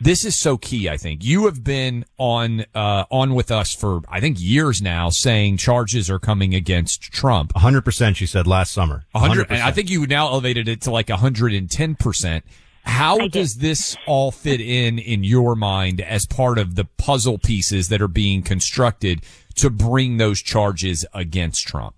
[0.00, 0.88] this is so key.
[0.88, 5.10] I think you have been on uh, on with us for I think years now,
[5.10, 7.54] saying charges are coming against Trump.
[7.54, 9.04] 100 percent, she said last summer.
[9.12, 9.50] 100, 100%.
[9.50, 12.44] and I think you now elevated it to like 110 percent.
[12.82, 17.88] How does this all fit in in your mind as part of the puzzle pieces
[17.88, 19.22] that are being constructed
[19.56, 21.94] to bring those charges against Trump?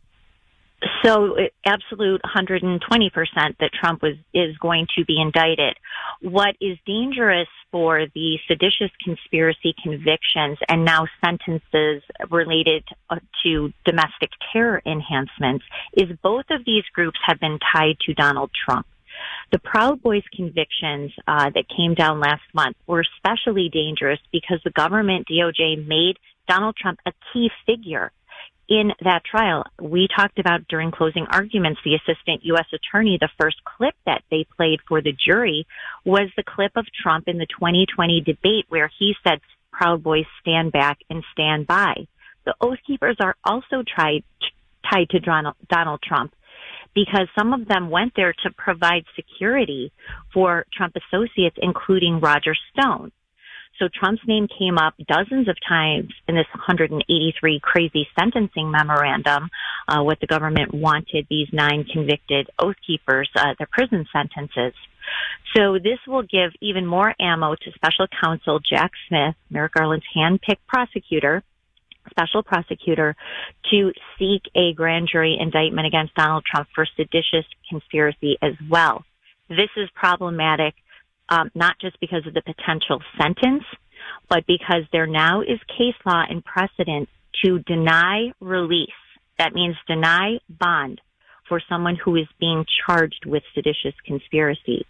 [1.05, 2.81] So absolute 120%
[3.61, 5.77] that Trump was is going to be indicted.
[6.21, 14.31] What is dangerous for the seditious conspiracy convictions and now sentences related uh, to domestic
[14.53, 15.65] terror enhancements
[15.95, 18.87] is both of these groups have been tied to Donald Trump.
[19.53, 24.71] The Proud Boys convictions uh, that came down last month were especially dangerous because the
[24.71, 26.17] government DOJ made
[26.49, 28.11] Donald Trump a key figure
[28.73, 29.65] in that trial.
[29.79, 32.65] We talked about during closing arguments, the assistant U.S.
[32.73, 35.67] attorney, the first clip that they played for the jury
[36.07, 39.41] was the clip of Trump in the 2020 debate where he said,
[39.73, 42.07] Proud Boys stand back and stand by.
[42.47, 44.25] The Oath Keepers are also tried,
[44.91, 46.33] tied to Donald, Donald Trump
[46.95, 49.93] because some of them went there to provide security
[50.33, 53.13] for Trump associates, including Roger Stone.
[53.79, 59.51] So Trump's name came up dozens of times in this 183 crazy sentencing memorandum.
[59.89, 64.75] Uh, what the government wanted these nine convicted oath keepers, uh, their prison sentences.
[65.57, 70.67] So this will give even more ammo to special counsel Jack Smith, Merrick Garland's hand-picked
[70.67, 71.43] prosecutor,
[72.11, 73.17] special prosecutor
[73.71, 79.05] to seek a grand jury indictment against Donald Trump for seditious conspiracy as well.
[79.49, 80.75] This is problematic,
[81.33, 83.65] um, not just because of the potential sentence,
[84.29, 87.09] but because there now is case law and precedent
[87.43, 88.91] to deny release.
[89.39, 91.01] That means deny bond
[91.49, 94.87] for someone who is being charged with seditious conspiracy.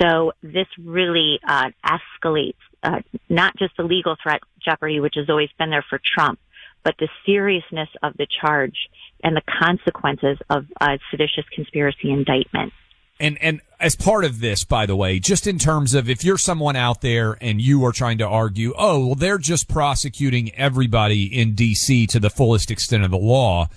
[0.00, 5.48] So this really uh, escalates uh, not just the legal threat jeopardy, which has always
[5.58, 6.38] been there for Trump,
[6.84, 8.76] but the seriousness of the charge
[9.24, 12.72] and the consequences of a seditious conspiracy indictment.
[13.18, 16.38] And and as part of this, by the way, just in terms of if you're
[16.38, 21.24] someone out there and you are trying to argue, oh, well, they're just prosecuting everybody
[21.24, 23.68] in DC to the fullest extent of the law.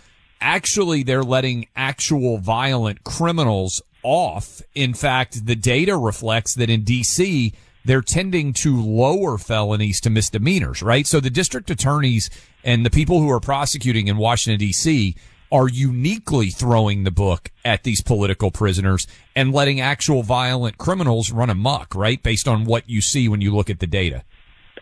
[0.42, 4.62] Actually, they're letting actual violent criminals off.
[4.74, 10.82] In fact, the data reflects that in DC, they're tending to lower felonies to misdemeanors,
[10.82, 11.06] right?
[11.06, 12.30] So the district attorneys
[12.64, 15.16] and the people who are prosecuting in Washington DC
[15.52, 21.50] are uniquely throwing the book at these political prisoners and letting actual violent criminals run
[21.50, 22.22] amok, right?
[22.22, 24.24] Based on what you see when you look at the data.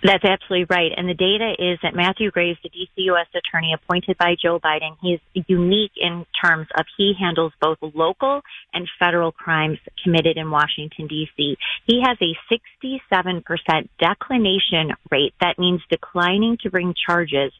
[0.04, 0.92] That's absolutely right.
[0.96, 3.28] And the data is that Matthew Graves, the DC U.S.
[3.34, 8.42] attorney appointed by Joe Biden, he's unique in terms of he handles both local
[8.74, 11.58] and federal crimes committed in Washington, D.C.
[11.86, 12.36] He has a
[12.84, 15.34] 67% declination rate.
[15.42, 17.52] That means declining to bring charges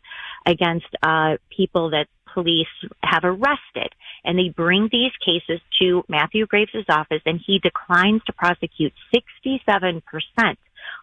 [0.46, 2.68] against uh, people that police
[3.04, 3.94] have arrested.
[4.24, 10.02] And they bring these cases to Matthew Graves' office and he declines to prosecute 67%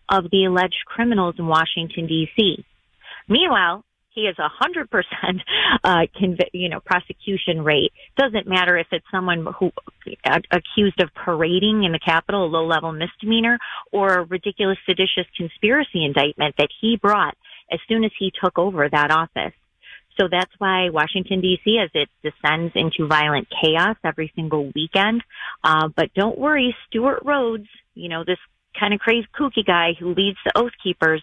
[0.09, 2.65] of the alleged criminals in Washington D.C.
[3.29, 5.43] Meanwhile, he has a hundred percent,
[5.83, 6.03] uh,
[6.53, 7.93] you know, prosecution rate.
[8.17, 9.73] Doesn't matter if it's someone who
[10.25, 13.59] uh, accused of parading in the Capitol, a low-level misdemeanor,
[13.93, 17.37] or a ridiculous seditious conspiracy indictment that he brought
[17.73, 19.55] as soon as he took over that office.
[20.19, 21.79] So that's why Washington D.C.
[21.83, 25.23] as it descends into violent chaos every single weekend.
[25.63, 28.39] Uh, but don't worry, Stewart Rhodes, you know, this
[28.79, 31.23] kind of crazy kooky guy who leads the Oath Keepers.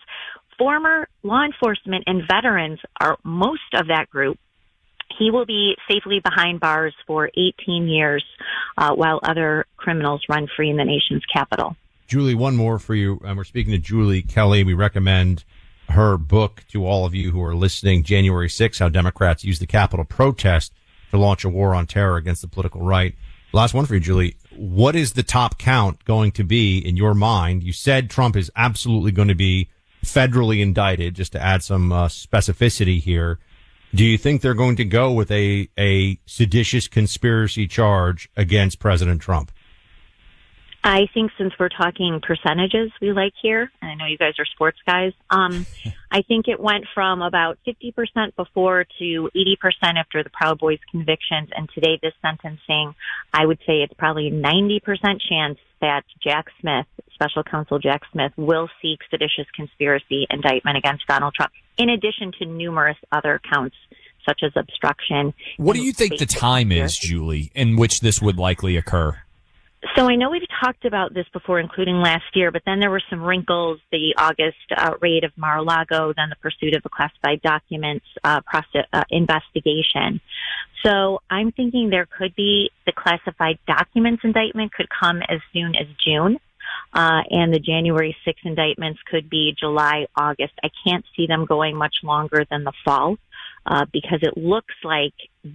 [0.58, 4.38] Former law enforcement and veterans are most of that group.
[5.18, 8.24] He will be safely behind bars for 18 years
[8.78, 11.76] uh, while other criminals run free in the nation's capital.
[12.08, 13.22] Julie, one more for you.
[13.24, 14.64] Um, we're speaking to Julie Kelly.
[14.64, 15.44] We recommend
[15.92, 18.04] her book to all of you who are listening.
[18.04, 20.74] January 6th, How Democrats Use the Capitol Protest
[21.12, 23.16] to Launch a War on Terror Against the Political Right.
[23.54, 27.14] Last one for you, Julie what is the top count going to be in your
[27.14, 27.64] mind?
[27.64, 29.70] You said Trump is absolutely going to be
[30.04, 33.40] federally indicted, just to add some uh, specificity here.
[33.94, 39.22] Do you think they're going to go with a, a seditious conspiracy charge against President
[39.22, 39.52] Trump?
[40.84, 44.46] I think since we're talking percentages we like here, and I know you guys are
[44.46, 45.66] sports guys, um,
[46.12, 51.50] I think it went from about 50% before to 80% after the Proud Boys convictions.
[51.56, 52.96] And today, this sentencing,
[53.34, 54.82] I would say it's probably 90%
[55.30, 61.34] chance that Jack Smith, special counsel Jack Smith, will seek seditious conspiracy indictment against Donald
[61.36, 63.76] Trump, in addition to numerous other counts
[64.26, 65.34] such as obstruction.
[65.58, 69.18] What do you think the time is, Julie, in which this would likely occur?
[69.96, 73.02] So I know we've talked about this before, including last year, but then there were
[73.10, 78.06] some wrinkles, the August uh, raid of Mar-a-Lago, then the pursuit of the classified documents
[78.24, 80.22] uh, process, uh, investigation.
[80.86, 85.88] So I'm thinking there could be the classified documents indictment could come as soon as
[86.06, 86.38] June.
[86.94, 90.54] Uh, and the January 6 indictments could be July, August.
[90.64, 93.18] I can't see them going much longer than the fall
[93.66, 95.14] uh, because it looks like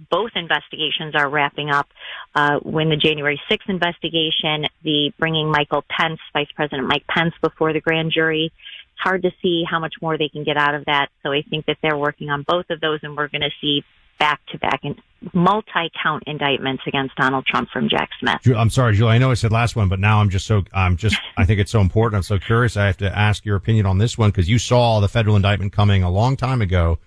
[0.09, 1.87] both investigations are wrapping up.
[2.35, 7.73] Uh, when the January 6th investigation, the bringing Michael Pence, Vice President Mike Pence, before
[7.73, 10.85] the grand jury, it's hard to see how much more they can get out of
[10.85, 11.07] that.
[11.23, 13.83] So I think that they're working on both of those, and we're going to see
[14.19, 14.99] back to back and
[15.33, 18.39] multi count indictments against Donald Trump from Jack Smith.
[18.55, 19.13] I'm sorry, Julie.
[19.13, 21.59] I know I said last one, but now I'm just so I'm just I think
[21.59, 22.17] it's so important.
[22.17, 22.77] I'm so curious.
[22.77, 25.73] I have to ask your opinion on this one because you saw the federal indictment
[25.73, 26.99] coming a long time ago.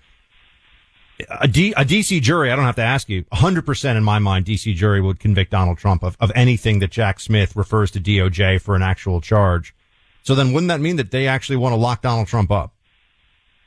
[1.29, 4.45] A, D, a DC jury, I don't have to ask you, 100% in my mind,
[4.45, 8.61] DC jury would convict Donald Trump of, of anything that Jack Smith refers to DOJ
[8.61, 9.75] for an actual charge.
[10.23, 12.73] So then wouldn't that mean that they actually want to lock Donald Trump up?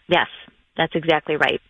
[0.09, 0.29] Yes,
[0.77, 1.61] that's exactly right.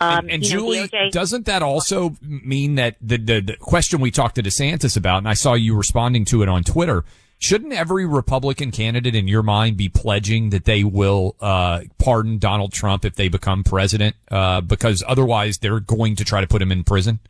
[0.00, 4.00] Um, and you know, Julie, DOJ doesn't that also mean that the, the the question
[4.00, 7.04] we talked to DeSantis about, and I saw you responding to it on Twitter,
[7.38, 12.72] shouldn't every Republican candidate in your mind be pledging that they will uh, pardon Donald
[12.72, 14.16] Trump if they become president?
[14.30, 17.20] Uh, because otherwise, they're going to try to put him in prison.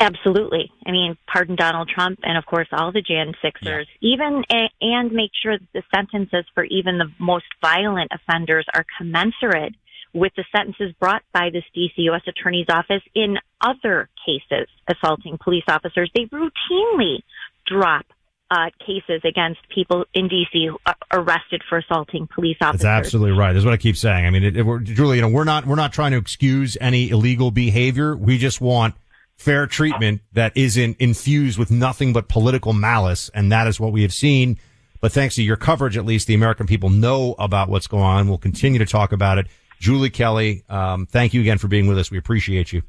[0.00, 0.72] Absolutely.
[0.84, 4.42] I mean, pardon Donald Trump and, of course, all the Jan Sixers, even
[4.80, 9.74] and make sure that the sentences for even the most violent offenders are commensurate
[10.12, 12.22] with the sentences brought by this DC U.S.
[12.26, 16.10] Attorney's Office in other cases assaulting police officers.
[16.14, 17.18] They routinely
[17.66, 18.04] drop
[18.52, 20.76] uh, cases against people in DC
[21.10, 22.82] arrested for assaulting police officers.
[22.82, 23.54] That's absolutely right.
[23.54, 24.26] That's what I keep saying.
[24.26, 27.08] I mean, it, it, Julie, you know, we're not we're not trying to excuse any
[27.08, 28.14] illegal behavior.
[28.14, 28.94] We just want
[29.36, 34.02] fair treatment that isn't infused with nothing but political malice, and that is what we
[34.02, 34.58] have seen.
[35.00, 38.28] But thanks to your coverage, at least the American people know about what's going on.
[38.28, 39.46] We'll continue to talk about it.
[39.80, 42.10] Julie Kelly, um, thank you again for being with us.
[42.10, 42.82] We appreciate you.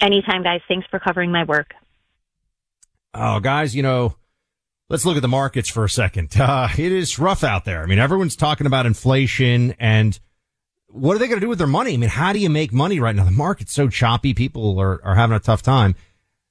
[0.00, 0.62] Anytime, guys.
[0.66, 1.74] Thanks for covering my work.
[3.12, 4.16] Oh, guys, you know,
[4.88, 6.34] let's look at the markets for a second.
[6.38, 7.82] Uh, it is rough out there.
[7.82, 10.18] I mean, everyone's talking about inflation and
[10.88, 11.92] what are they going to do with their money?
[11.92, 13.24] I mean, how do you make money right now?
[13.24, 14.32] The market's so choppy.
[14.32, 15.94] People are, are having a tough time.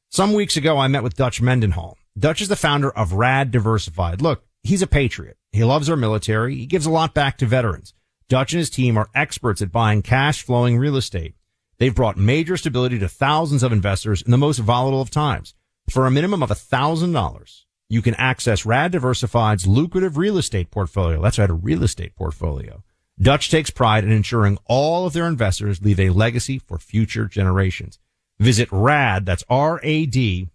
[0.09, 1.97] Some weeks ago, I met with Dutch Mendenhall.
[2.17, 4.21] Dutch is the founder of Rad Diversified.
[4.21, 5.37] Look, he's a patriot.
[5.51, 6.55] He loves our military.
[6.55, 7.93] He gives a lot back to veterans.
[8.29, 11.33] Dutch and his team are experts at buying cash flowing real estate.
[11.79, 15.53] They've brought major stability to thousands of investors in the most volatile of times.
[15.89, 21.21] For a minimum of $1,000, you can access Rad Diversified's lucrative real estate portfolio.
[21.21, 22.83] That's right, a real estate portfolio.
[23.19, 27.99] Dutch takes pride in ensuring all of their investors leave a legacy for future generations.
[28.39, 30.49] Visit RAD, that's R-A-D,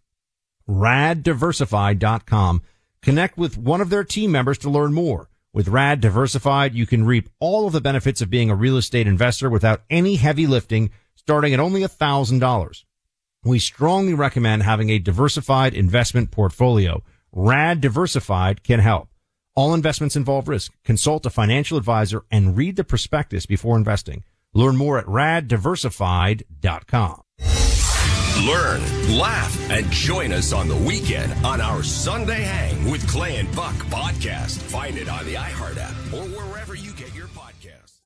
[0.68, 2.62] raddiversified.com.
[3.00, 5.28] Connect with one of their team members to learn more.
[5.52, 9.08] With Rad Diversified, you can reap all of the benefits of being a real estate
[9.08, 12.84] investor without any heavy lifting, starting at only $1,000.
[13.44, 17.02] We strongly recommend having a diversified investment portfolio.
[17.34, 19.08] Rad Diversified can help.
[19.54, 20.74] All investments involve risk.
[20.84, 24.24] Consult a financial advisor and read the prospectus before investing.
[24.52, 27.22] Learn more at raddiversified.com.
[28.46, 28.80] Learn,
[29.18, 33.74] laugh, and join us on the weekend on our Sunday Hang with Clay and Buck
[33.86, 34.58] podcast.
[34.58, 36.51] Find it on the iHeart app or wherever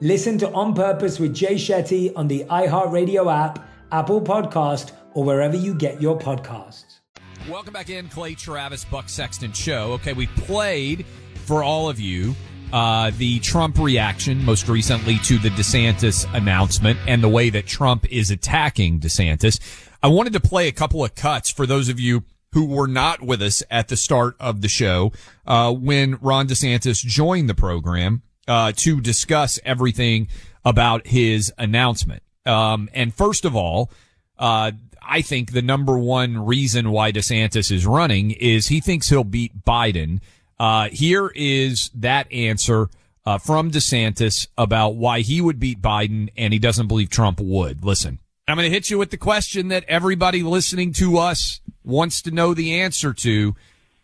[0.00, 5.56] Listen to On Purpose with Jay Shetty on the iHeartRadio app, Apple Podcast, or wherever
[5.56, 7.00] you get your podcasts.
[7.48, 9.94] Welcome back in, Clay Travis, Buck Sexton Show.
[9.94, 11.04] Okay, we played
[11.46, 12.36] for all of you
[12.72, 18.06] uh, the Trump reaction, most recently to the DeSantis announcement and the way that Trump
[18.08, 19.58] is attacking DeSantis.
[20.00, 22.22] I wanted to play a couple of cuts for those of you
[22.52, 25.10] who were not with us at the start of the show
[25.44, 30.28] uh, when Ron DeSantis joined the program uh, to discuss everything
[30.64, 32.22] about his announcement.
[32.44, 33.92] Um, and first of all,
[34.38, 34.72] uh,
[35.02, 39.64] I think the number one reason why DeSantis is running is he thinks he'll beat
[39.64, 40.20] Biden.
[40.58, 42.88] Uh, here is that answer
[43.24, 47.84] uh, from DeSantis about why he would beat Biden and he doesn't believe Trump would.
[47.84, 52.22] Listen, I'm going to hit you with the question that everybody listening to us wants
[52.22, 53.54] to know the answer to.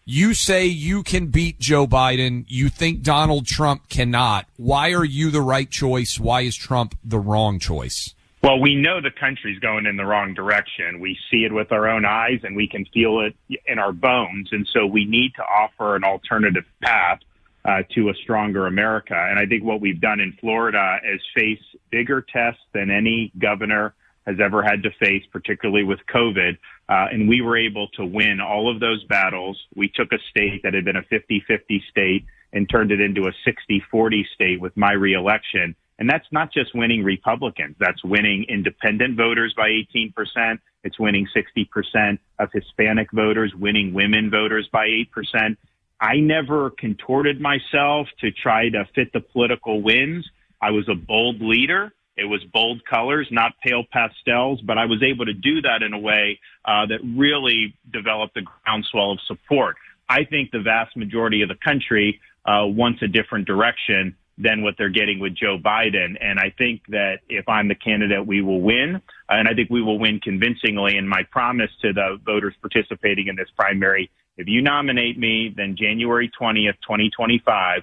[0.07, 2.45] You say you can beat Joe Biden.
[2.47, 4.45] You think Donald Trump cannot.
[4.57, 6.21] Why are you the right choice?
[6.21, 8.15] Why is Trump the wrong choice?
[8.43, 11.01] Well, we know the country's going in the wrong direction.
[11.01, 13.35] We see it with our own eyes and we can feel it
[13.65, 14.51] in our bones.
[14.53, 17.21] And so we need to offer an alternative path
[17.65, 19.17] uh, to a stronger America.
[19.17, 23.95] And I think what we've done in Florida is face bigger tests than any governor
[24.27, 26.59] has ever had to face, particularly with COVID.
[26.89, 29.59] Uh, and we were able to win all of those battles.
[29.74, 33.32] We took a state that had been a 50-50 state and turned it into a
[33.49, 35.74] 60-40 state with my reelection.
[35.99, 37.76] And that's not just winning Republicans.
[37.78, 40.59] That's winning independent voters by 18%.
[40.82, 45.57] It's winning 60% of Hispanic voters, winning women voters by 8%.
[46.01, 50.28] I never contorted myself to try to fit the political winds.
[50.61, 51.93] I was a bold leader.
[52.17, 55.93] It was bold colors, not pale pastels, but I was able to do that in
[55.93, 59.77] a way uh, that really developed a groundswell of support.
[60.09, 64.75] I think the vast majority of the country uh, wants a different direction than what
[64.77, 66.17] they're getting with Joe Biden.
[66.21, 69.01] And I think that if I'm the candidate, we will win.
[69.29, 70.97] And I think we will win convincingly.
[70.97, 75.77] And my promise to the voters participating in this primary, if you nominate me, then
[75.77, 77.83] January 20th, 2025,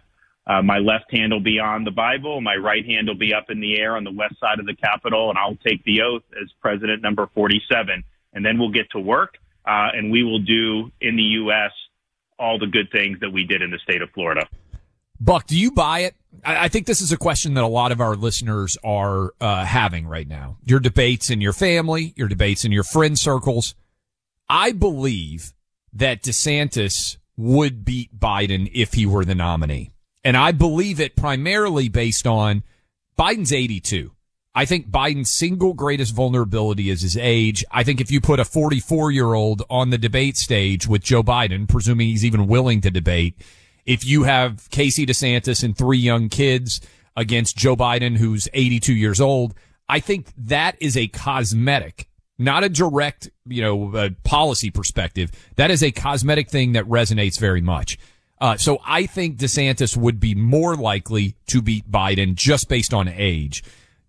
[0.52, 2.41] uh, my left hand will be on the Bible.
[2.41, 4.76] My right hand will be up in the air on the west side of the
[4.76, 8.04] Capitol, and I'll take the oath as president number 47.
[8.34, 9.36] And then we'll get to work,
[9.66, 11.72] uh, and we will do in the U.S.
[12.39, 14.47] all the good things that we did in the state of Florida.
[15.20, 16.16] Buck, do you buy it?
[16.43, 19.64] I, I think this is a question that a lot of our listeners are uh,
[19.64, 20.58] having right now.
[20.66, 23.76] Your debates in your family, your debates in your friend circles.
[24.49, 25.54] I believe
[25.93, 29.91] that DeSantis would beat Biden if he were the nominee.
[30.24, 32.64] And I believe it primarily based on
[33.18, 34.12] Biden's 82.
[34.54, 37.64] I think Biden's single greatest vulnerability is his age.
[37.72, 41.24] I think if you put a 44 year old on the debate stage with Joe
[41.24, 43.42] Biden, presuming he's even willing to debate,
[43.86, 46.82] if you have Casey DeSantis and three young kids
[47.16, 49.54] against Joe Biden, who's 82 years old,
[49.88, 52.08] I think that is a cosmetic,
[52.38, 55.32] not a direct, you know, uh, policy perspective.
[55.56, 57.98] That is a cosmetic thing that resonates very much.
[58.42, 63.08] Uh, so I think DeSantis would be more likely to beat Biden just based on
[63.08, 63.64] age.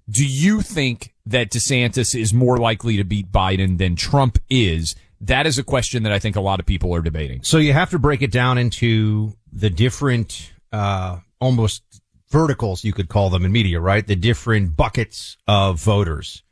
[0.08, 4.96] Do you think that DeSantis is more likely to beat Biden than Trump is?
[5.20, 7.44] That is a question that I think a lot of people are debating.
[7.44, 11.82] So you have to break it down into the different, uh, almost
[12.30, 14.06] verticals, you could call them in media, right?
[14.06, 16.42] The different buckets of voters.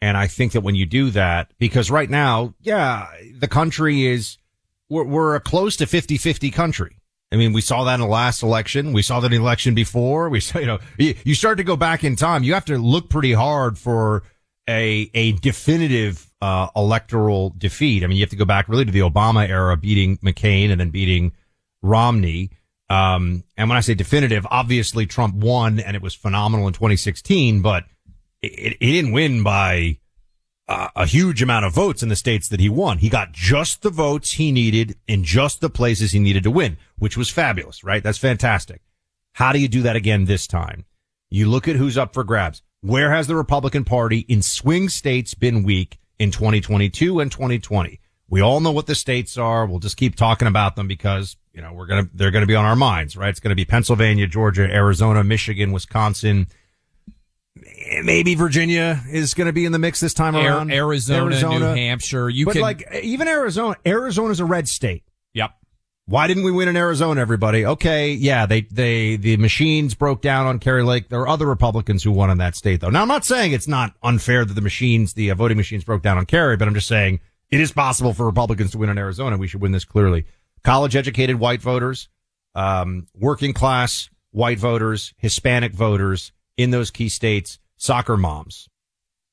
[0.00, 3.06] And I think that when you do that, because right now, yeah,
[3.38, 4.38] the country is,
[4.90, 6.96] we're, we're a close to 50-50 country.
[7.32, 8.92] I mean, we saw that in the last election.
[8.92, 10.28] We saw that in the election before.
[10.28, 12.42] We saw, you know, you, start to go back in time.
[12.42, 14.24] You have to look pretty hard for
[14.68, 18.04] a, a definitive, uh, electoral defeat.
[18.04, 20.78] I mean, you have to go back really to the Obama era, beating McCain and
[20.78, 21.32] then beating
[21.80, 22.50] Romney.
[22.90, 27.62] Um, and when I say definitive, obviously Trump won and it was phenomenal in 2016,
[27.62, 27.84] but
[28.42, 29.98] it, he didn't win by
[30.68, 32.98] a huge amount of votes in the states that he won.
[32.98, 36.78] He got just the votes he needed in just the places he needed to win,
[36.98, 38.02] which was fabulous, right?
[38.02, 38.80] That's fantastic.
[39.34, 40.84] How do you do that again this time?
[41.30, 42.62] You look at who's up for grabs.
[42.80, 48.00] Where has the Republican Party in swing states been weak in 2022 and 2020?
[48.28, 49.66] We all know what the states are.
[49.66, 52.46] We'll just keep talking about them because, you know, we're going to, they're going to
[52.46, 53.28] be on our minds, right?
[53.28, 56.46] It's going to be Pennsylvania, Georgia, Arizona, Michigan, Wisconsin,
[57.54, 60.72] maybe Virginia is going to be in the mix this time around.
[60.72, 62.28] Arizona, Arizona, New Hampshire.
[62.28, 63.76] You but can like even Arizona.
[63.84, 65.04] Arizona's a red state.
[65.34, 65.52] Yep.
[66.06, 67.64] Why didn't we win in Arizona, everybody?
[67.64, 71.08] Okay, yeah, they, they, the machines broke down on Kari Lake.
[71.08, 72.90] There are other Republicans who won in that state, though.
[72.90, 76.02] Now, I'm not saying it's not unfair that the machines, the uh, voting machines broke
[76.02, 78.98] down on Kari, but I'm just saying it is possible for Republicans to win in
[78.98, 79.36] Arizona.
[79.36, 80.26] We should win this clearly.
[80.64, 82.08] College educated white voters,
[82.56, 88.68] um, working class white voters, Hispanic voters in those key states, soccer moms.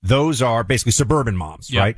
[0.01, 1.81] Those are basically suburban moms, Yeah.
[1.81, 1.97] right?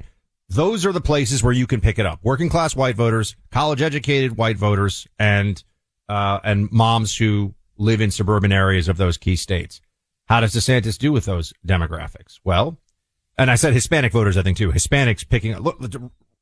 [0.50, 2.20] Those are the places where you can pick it up.
[2.24, 5.64] Working class white voters, college educated white voters, and,
[6.10, 9.80] uh, and moms who live in suburban areas of those key states.
[10.28, 12.40] How does DeSantis do with those demographics?
[12.44, 12.78] Well,
[13.38, 14.72] and I said Hispanic voters, I think too.
[14.72, 15.64] Hispanics picking up.
[15.64, 15.80] Look,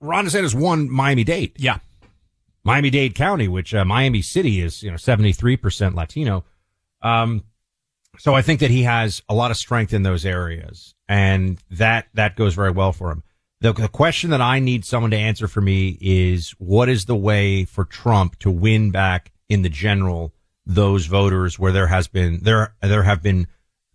[0.02, 1.54] Ron DeSantis won Miami Dade.
[1.58, 1.78] Yeah.
[2.64, 6.44] Miami Dade County, which uh, Miami City is, you know, 73% Latino.
[7.02, 7.44] Um,
[8.20, 12.07] so I think that he has a lot of strength in those areas and that,
[12.13, 13.24] that goes very well for him.
[13.61, 17.15] The, the question that I need someone to answer for me is what is the
[17.15, 20.34] way for Trump to win back in the general
[20.65, 23.47] those voters where there has been, there, there have been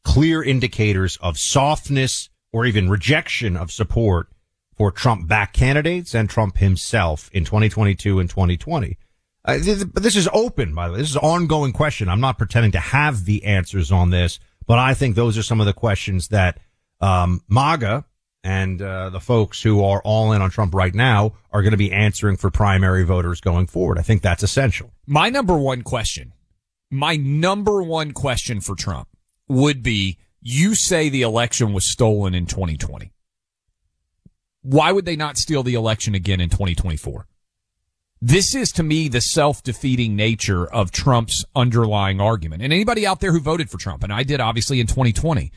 [0.02, 4.28] clear indicators of softness or even rejection of support
[4.76, 8.98] for Trump back candidates and Trump himself in 2022 and 2020.
[9.44, 11.00] Uh, this is open, by the way.
[11.00, 12.08] This is an ongoing question.
[12.08, 15.60] I'm not pretending to have the answers on this, but I think those are some
[15.60, 16.58] of the questions that
[17.00, 18.06] um, MAGA
[18.42, 21.78] and uh, the folks who are all in on Trump right now are going to
[21.78, 23.98] be answering for primary voters going forward.
[23.98, 24.92] I think that's essential.
[25.06, 26.32] My number one question,
[26.90, 29.08] my number one question for Trump
[29.48, 33.12] would be you say the election was stolen in 2020.
[34.62, 37.26] Why would they not steal the election again in 2024?
[38.26, 42.62] This is to me the self-defeating nature of Trump's underlying argument.
[42.62, 45.52] And anybody out there who voted for Trump, and I did obviously in 2020,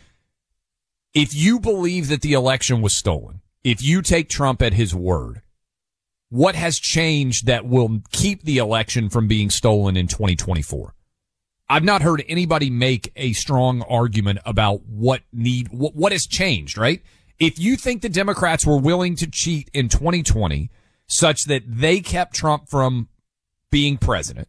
[1.13, 5.43] if you believe that the election was stolen, if you take Trump at his word,
[6.28, 10.93] what has changed that will keep the election from being stolen in 2024?
[11.70, 16.78] I've not heard anybody make a strong argument about what need, what, what has changed,
[16.78, 17.01] right?
[17.39, 20.70] If you think the Democrats were willing to cheat in 2020
[21.08, 23.10] such that they kept Trump from
[23.72, 24.47] being president,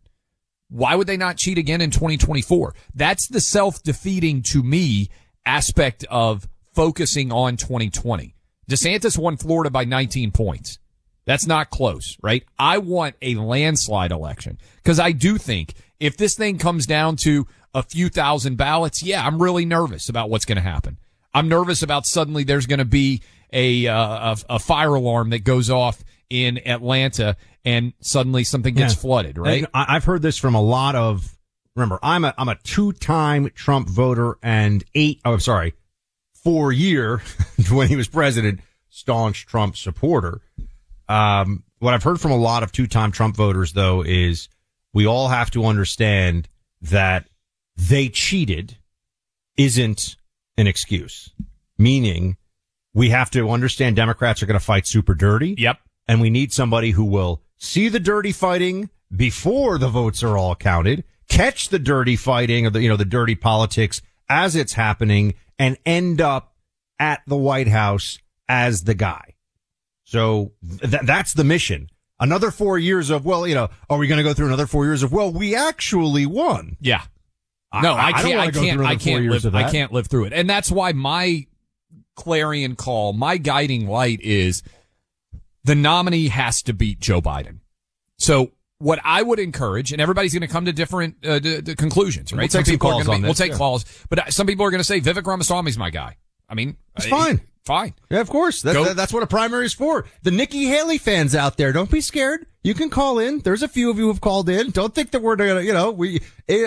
[0.69, 2.75] why would they not cheat again in 2024?
[2.95, 5.09] That's the self-defeating to me
[5.47, 8.35] aspect of focusing on 2020.
[8.71, 10.79] DeSantis won Florida by 19 points.
[11.25, 12.45] That's not close, right?
[12.59, 17.47] I want a landslide election because I do think if this thing comes down to
[17.75, 20.99] a few thousand ballots, yeah, I'm really nervous about what's going to happen.
[21.35, 25.41] I'm nervous about suddenly there's going to be a, uh, a a fire alarm that
[25.41, 29.01] goes off in Atlanta and suddenly something gets Yeah.
[29.01, 29.65] flooded, right?
[29.75, 31.37] I've heard this from a lot of.
[31.77, 35.21] Remember, I'm a I'm a two time Trump voter and eight.
[35.25, 35.75] Oh, I'm sorry,
[36.43, 37.23] four year
[37.71, 40.41] when he was president, staunch Trump supporter.
[41.09, 44.49] Um, what I've heard from a lot of two time Trump voters though is
[44.93, 46.49] we all have to understand
[46.83, 47.27] that
[47.77, 48.77] they cheated
[49.57, 50.17] isn't
[50.57, 51.31] an excuse.
[51.79, 52.37] Meaning
[52.93, 55.55] we have to understand Democrats are going to fight super dirty.
[55.57, 55.79] Yep.
[56.09, 60.55] And we need somebody who will see the dirty fighting before the votes are all
[60.55, 65.35] counted, catch the dirty fighting or the, you know, the dirty politics as it's happening
[65.59, 66.55] and end up
[66.99, 69.35] at the White House as the guy.
[70.05, 71.89] So th- that's the mission.
[72.19, 74.87] Another four years of, well, you know, are we going to go through another four
[74.87, 76.77] years of, well, we actually won.
[76.81, 77.03] Yeah.
[77.75, 78.41] No, I, don't can't.
[78.41, 78.81] I can't.
[78.81, 79.55] I can't live.
[79.55, 81.47] I can't live through it, and that's why my
[82.17, 84.63] clarion call, my guiding light is
[85.65, 87.59] the nominee has to beat Joe Biden.
[88.19, 91.75] So what I would encourage, and everybody's going to come to different uh, d- d-
[91.75, 92.39] conclusions, right?
[92.43, 93.59] We'll take some people are calls gonna on be, We'll take yeah.
[93.59, 96.17] calls, but some people are going to say Vivek Ramaswamy's my guy.
[96.49, 97.41] I mean, It's uh, fine.
[97.65, 97.95] fine.
[98.11, 98.63] Yeah, of course.
[98.63, 100.07] That's, that- that's what a primary is for.
[100.23, 102.47] The Nikki Haley fans out there, don't be scared.
[102.65, 103.41] You can call in.
[103.41, 104.71] There's a few of you who've called in.
[104.71, 106.21] Don't think that we're gonna, you know, we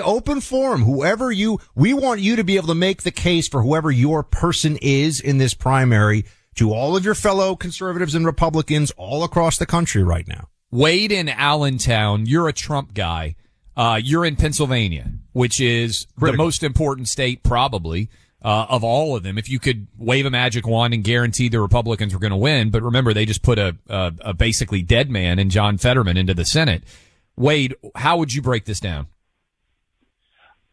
[0.04, 0.84] open forum.
[0.84, 4.24] Whoever you, we want you to be able to make the case for whoever your
[4.24, 6.26] person is in this primary
[6.56, 10.50] to all of your fellow conservatives and Republicans all across the country right now.
[10.70, 13.36] Wade in Allentown, you're a Trump guy.
[13.76, 18.10] Uh, you're in Pennsylvania, which is the most important state probably
[18.42, 19.38] uh, of all of them.
[19.38, 22.70] If you could wave a magic wand and guarantee the Republicans were going to win,
[22.70, 26.34] but remember they just put a, a, a basically dead man in John Fetterman into
[26.34, 26.84] the Senate.
[27.38, 29.08] Wade, how would you break this down?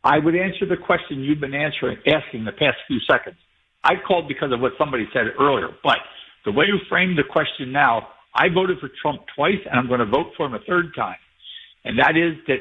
[0.03, 3.37] I would answer the question you've been answering, asking the past few seconds.
[3.85, 5.99] I called because of what somebody said earlier, but
[6.45, 10.01] the way you framed the question now, I voted for Trump twice, and I'm going
[10.01, 11.19] to vote for him a third time,
[11.85, 12.59] and that is that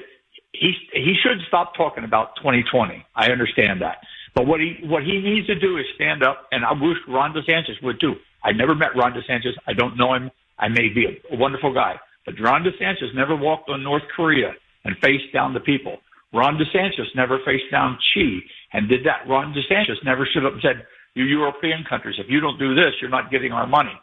[0.54, 3.06] he he should stop talking about 2020.
[3.16, 3.98] I understand that,
[4.34, 7.34] but what he what he needs to do is stand up, and I wish Ron
[7.34, 8.16] DeSantis would too.
[8.44, 9.54] I never met Ron DeSantis.
[9.68, 10.32] I don't know him.
[10.60, 14.54] I may be a, wonderful guy, But Ron DeSantis never walked on North Korea
[14.86, 15.98] and faced down the people.
[16.34, 18.42] Ron DeSantis never faced down Xi
[18.74, 19.28] and did that.
[19.30, 20.88] Ron DeSantis never stood up and said,
[21.18, 23.94] you European countries, if you don't do this, you're not getting our money.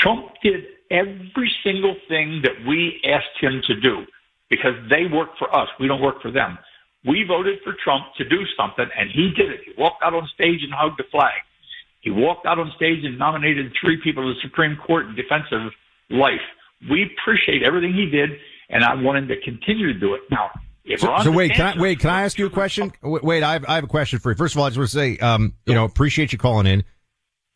[0.00, 4.04] Trump did every single thing that we asked him to do
[4.50, 5.68] because they work for us.
[5.78, 6.58] We don't work for them.
[7.04, 9.60] We voted for Trump to do something, and he did it.
[9.66, 11.40] He walked out on stage and hugged the flag.
[12.00, 15.46] He walked out on stage and nominated three people to the Supreme Court in defense
[15.52, 15.72] of
[16.10, 16.42] life.
[16.90, 18.30] We appreciate everything he did,
[18.70, 20.22] and I want him to continue to do it.
[20.30, 20.50] Now,
[20.96, 22.00] So, so wait, can I wait?
[22.00, 22.92] Can I ask you a question?
[23.02, 24.36] Wait, wait, I have, I have a question for you.
[24.36, 26.84] First of all, I just want to say, um, you know, appreciate you calling in.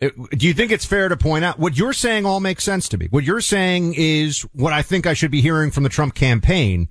[0.00, 2.26] Do you think it's fair to point out what you're saying?
[2.26, 3.08] All makes sense to me.
[3.10, 6.88] What you're saying is what I think I should be hearing from the Trump campaign.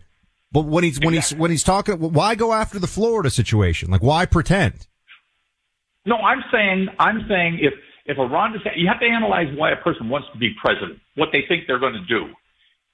[0.52, 3.92] But when he's when he's when he's talking, why go after the Florida situation?
[3.92, 4.88] Like, why pretend?
[6.06, 7.74] No, I'm saying I'm saying if
[8.06, 11.00] if a Ron DeSantis, you have to analyze why a person wants to be president,
[11.16, 12.28] what they think they're going to do.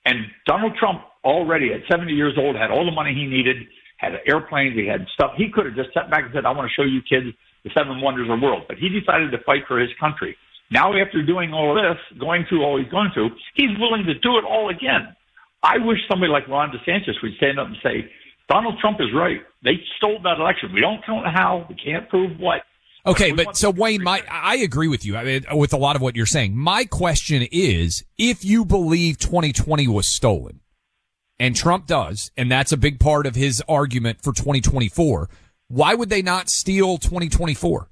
[0.05, 3.57] And Donald Trump already at 70 years old had all the money he needed,
[3.97, 5.32] had airplanes, he had stuff.
[5.38, 7.69] He could have just sat back and said, "I want to show you kids the
[7.74, 10.36] seven wonders of the world." But he decided to fight for his country.
[10.72, 14.15] Now, after doing all of this, going through all he's going through, he's willing to
[14.15, 15.15] do it all again.
[15.63, 18.09] I wish somebody like Ron DeSantis would stand up and say,
[18.49, 19.41] Donald Trump is right.
[19.63, 20.74] They stole that election.
[20.74, 21.65] We don't know how.
[21.69, 22.63] We can't prove what.
[23.05, 25.17] Okay, but so Wayne, my I agree with you.
[25.17, 26.55] I mean, with a lot of what you're saying.
[26.55, 30.61] My question is, if you believe 2020 was stolen,
[31.41, 35.29] and Trump does, and that's a big part of his argument for 2024,
[35.67, 37.89] why would they not steal 2024?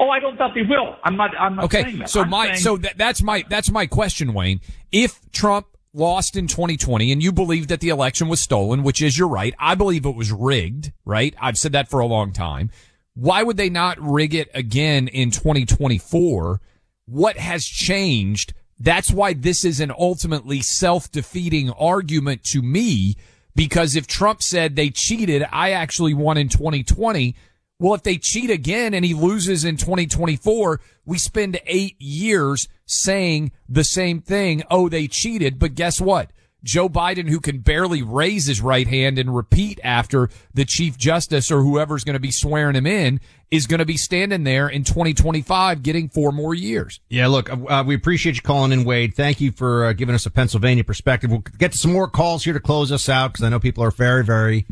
[0.00, 0.94] Oh, I don't doubt they will.
[1.02, 1.30] I'm not.
[1.36, 2.10] I'm not saying Okay, that.
[2.10, 4.60] so I'm my saying- so that, that's my that's my question, Wayne.
[4.92, 9.18] If Trump lost in 2020 and you believe that the election was stolen, which is
[9.18, 11.34] you're right, I believe it was rigged, right?
[11.40, 12.70] I've said that for a long time.
[13.14, 16.60] Why would they not rig it again in 2024?
[17.06, 18.52] What has changed?
[18.80, 23.16] That's why this is an ultimately self-defeating argument to me
[23.58, 27.34] because if Trump said they cheated, I actually won in 2020.
[27.80, 33.50] Well, if they cheat again and he loses in 2024, we spend eight years saying
[33.68, 34.62] the same thing.
[34.70, 35.58] Oh, they cheated.
[35.58, 36.30] But guess what?
[36.64, 41.50] Joe Biden, who can barely raise his right hand and repeat after the chief justice
[41.50, 44.84] or whoever's going to be swearing him in is going to be standing there in
[44.84, 47.00] 2025 getting four more years.
[47.08, 49.14] Yeah, look, uh, we appreciate you calling in, Wade.
[49.14, 51.30] Thank you for uh, giving us a Pennsylvania perspective.
[51.30, 53.84] We'll get to some more calls here to close us out because I know people
[53.84, 54.66] are very, very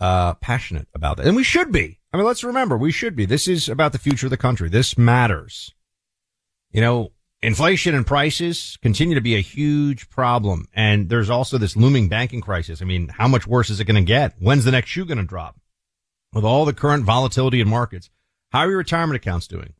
[0.00, 1.98] uh, passionate about that, and we should be.
[2.12, 3.26] I mean, let's remember, we should be.
[3.26, 4.68] This is about the future of the country.
[4.68, 5.74] This matters.
[6.70, 7.12] You know,
[7.44, 12.40] inflation and prices continue to be a huge problem, and there's also this looming banking
[12.40, 12.80] crisis.
[12.80, 14.34] I mean, how much worse is it going to get?
[14.38, 15.60] When's the next shoe going to drop?
[16.32, 18.10] With all the current volatility in markets,
[18.50, 19.74] how are your retirement accounts doing?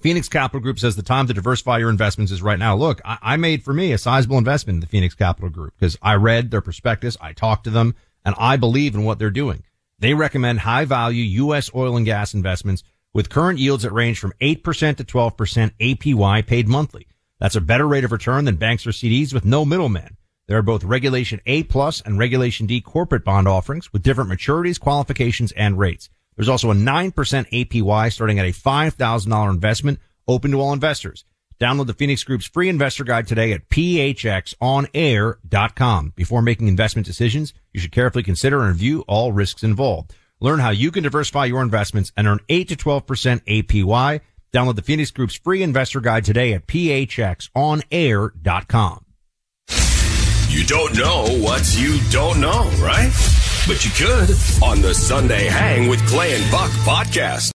[0.00, 2.74] Phoenix Capital Group says the time to diversify your investments is right now.
[2.74, 5.96] Look, I, I made for me a sizable investment in the Phoenix Capital Group because
[6.02, 9.62] I read their prospectus, I talked to them, and I believe in what they're doing.
[9.98, 11.70] They recommend high value U.S.
[11.74, 12.82] oil and gas investments
[13.12, 17.06] with current yields that range from 8% to 12% APY paid monthly.
[17.38, 20.16] That's a better rate of return than banks or CDs with no middleman.
[20.46, 24.80] There are both Regulation A plus and Regulation D corporate bond offerings with different maturities,
[24.80, 26.10] qualifications, and rates.
[26.36, 31.24] There's also a 9% APY starting at a $5,000 investment open to all investors.
[31.60, 34.52] Download the Phoenix Group's free investor guide today at phxonair.com.
[36.16, 40.14] Before making investment decisions, you should carefully consider and review all risks involved.
[40.40, 44.20] Learn how you can diversify your investments and earn 8 to 12% APY.
[44.52, 47.44] Download the Phoenix Group's free investor guide today at phxonair.com.
[50.48, 53.12] You don't know what you don't know, right?
[53.68, 54.30] But you could
[54.64, 57.52] on the Sunday Hang with Clay and Buck podcast.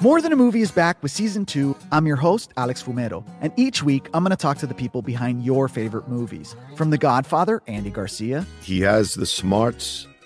[0.00, 1.76] More Than a Movie is back with season two.
[1.92, 5.02] I'm your host, Alex Fumero, and each week I'm going to talk to the people
[5.02, 6.56] behind your favorite movies.
[6.76, 10.08] From The Godfather, Andy Garcia, He has the smarts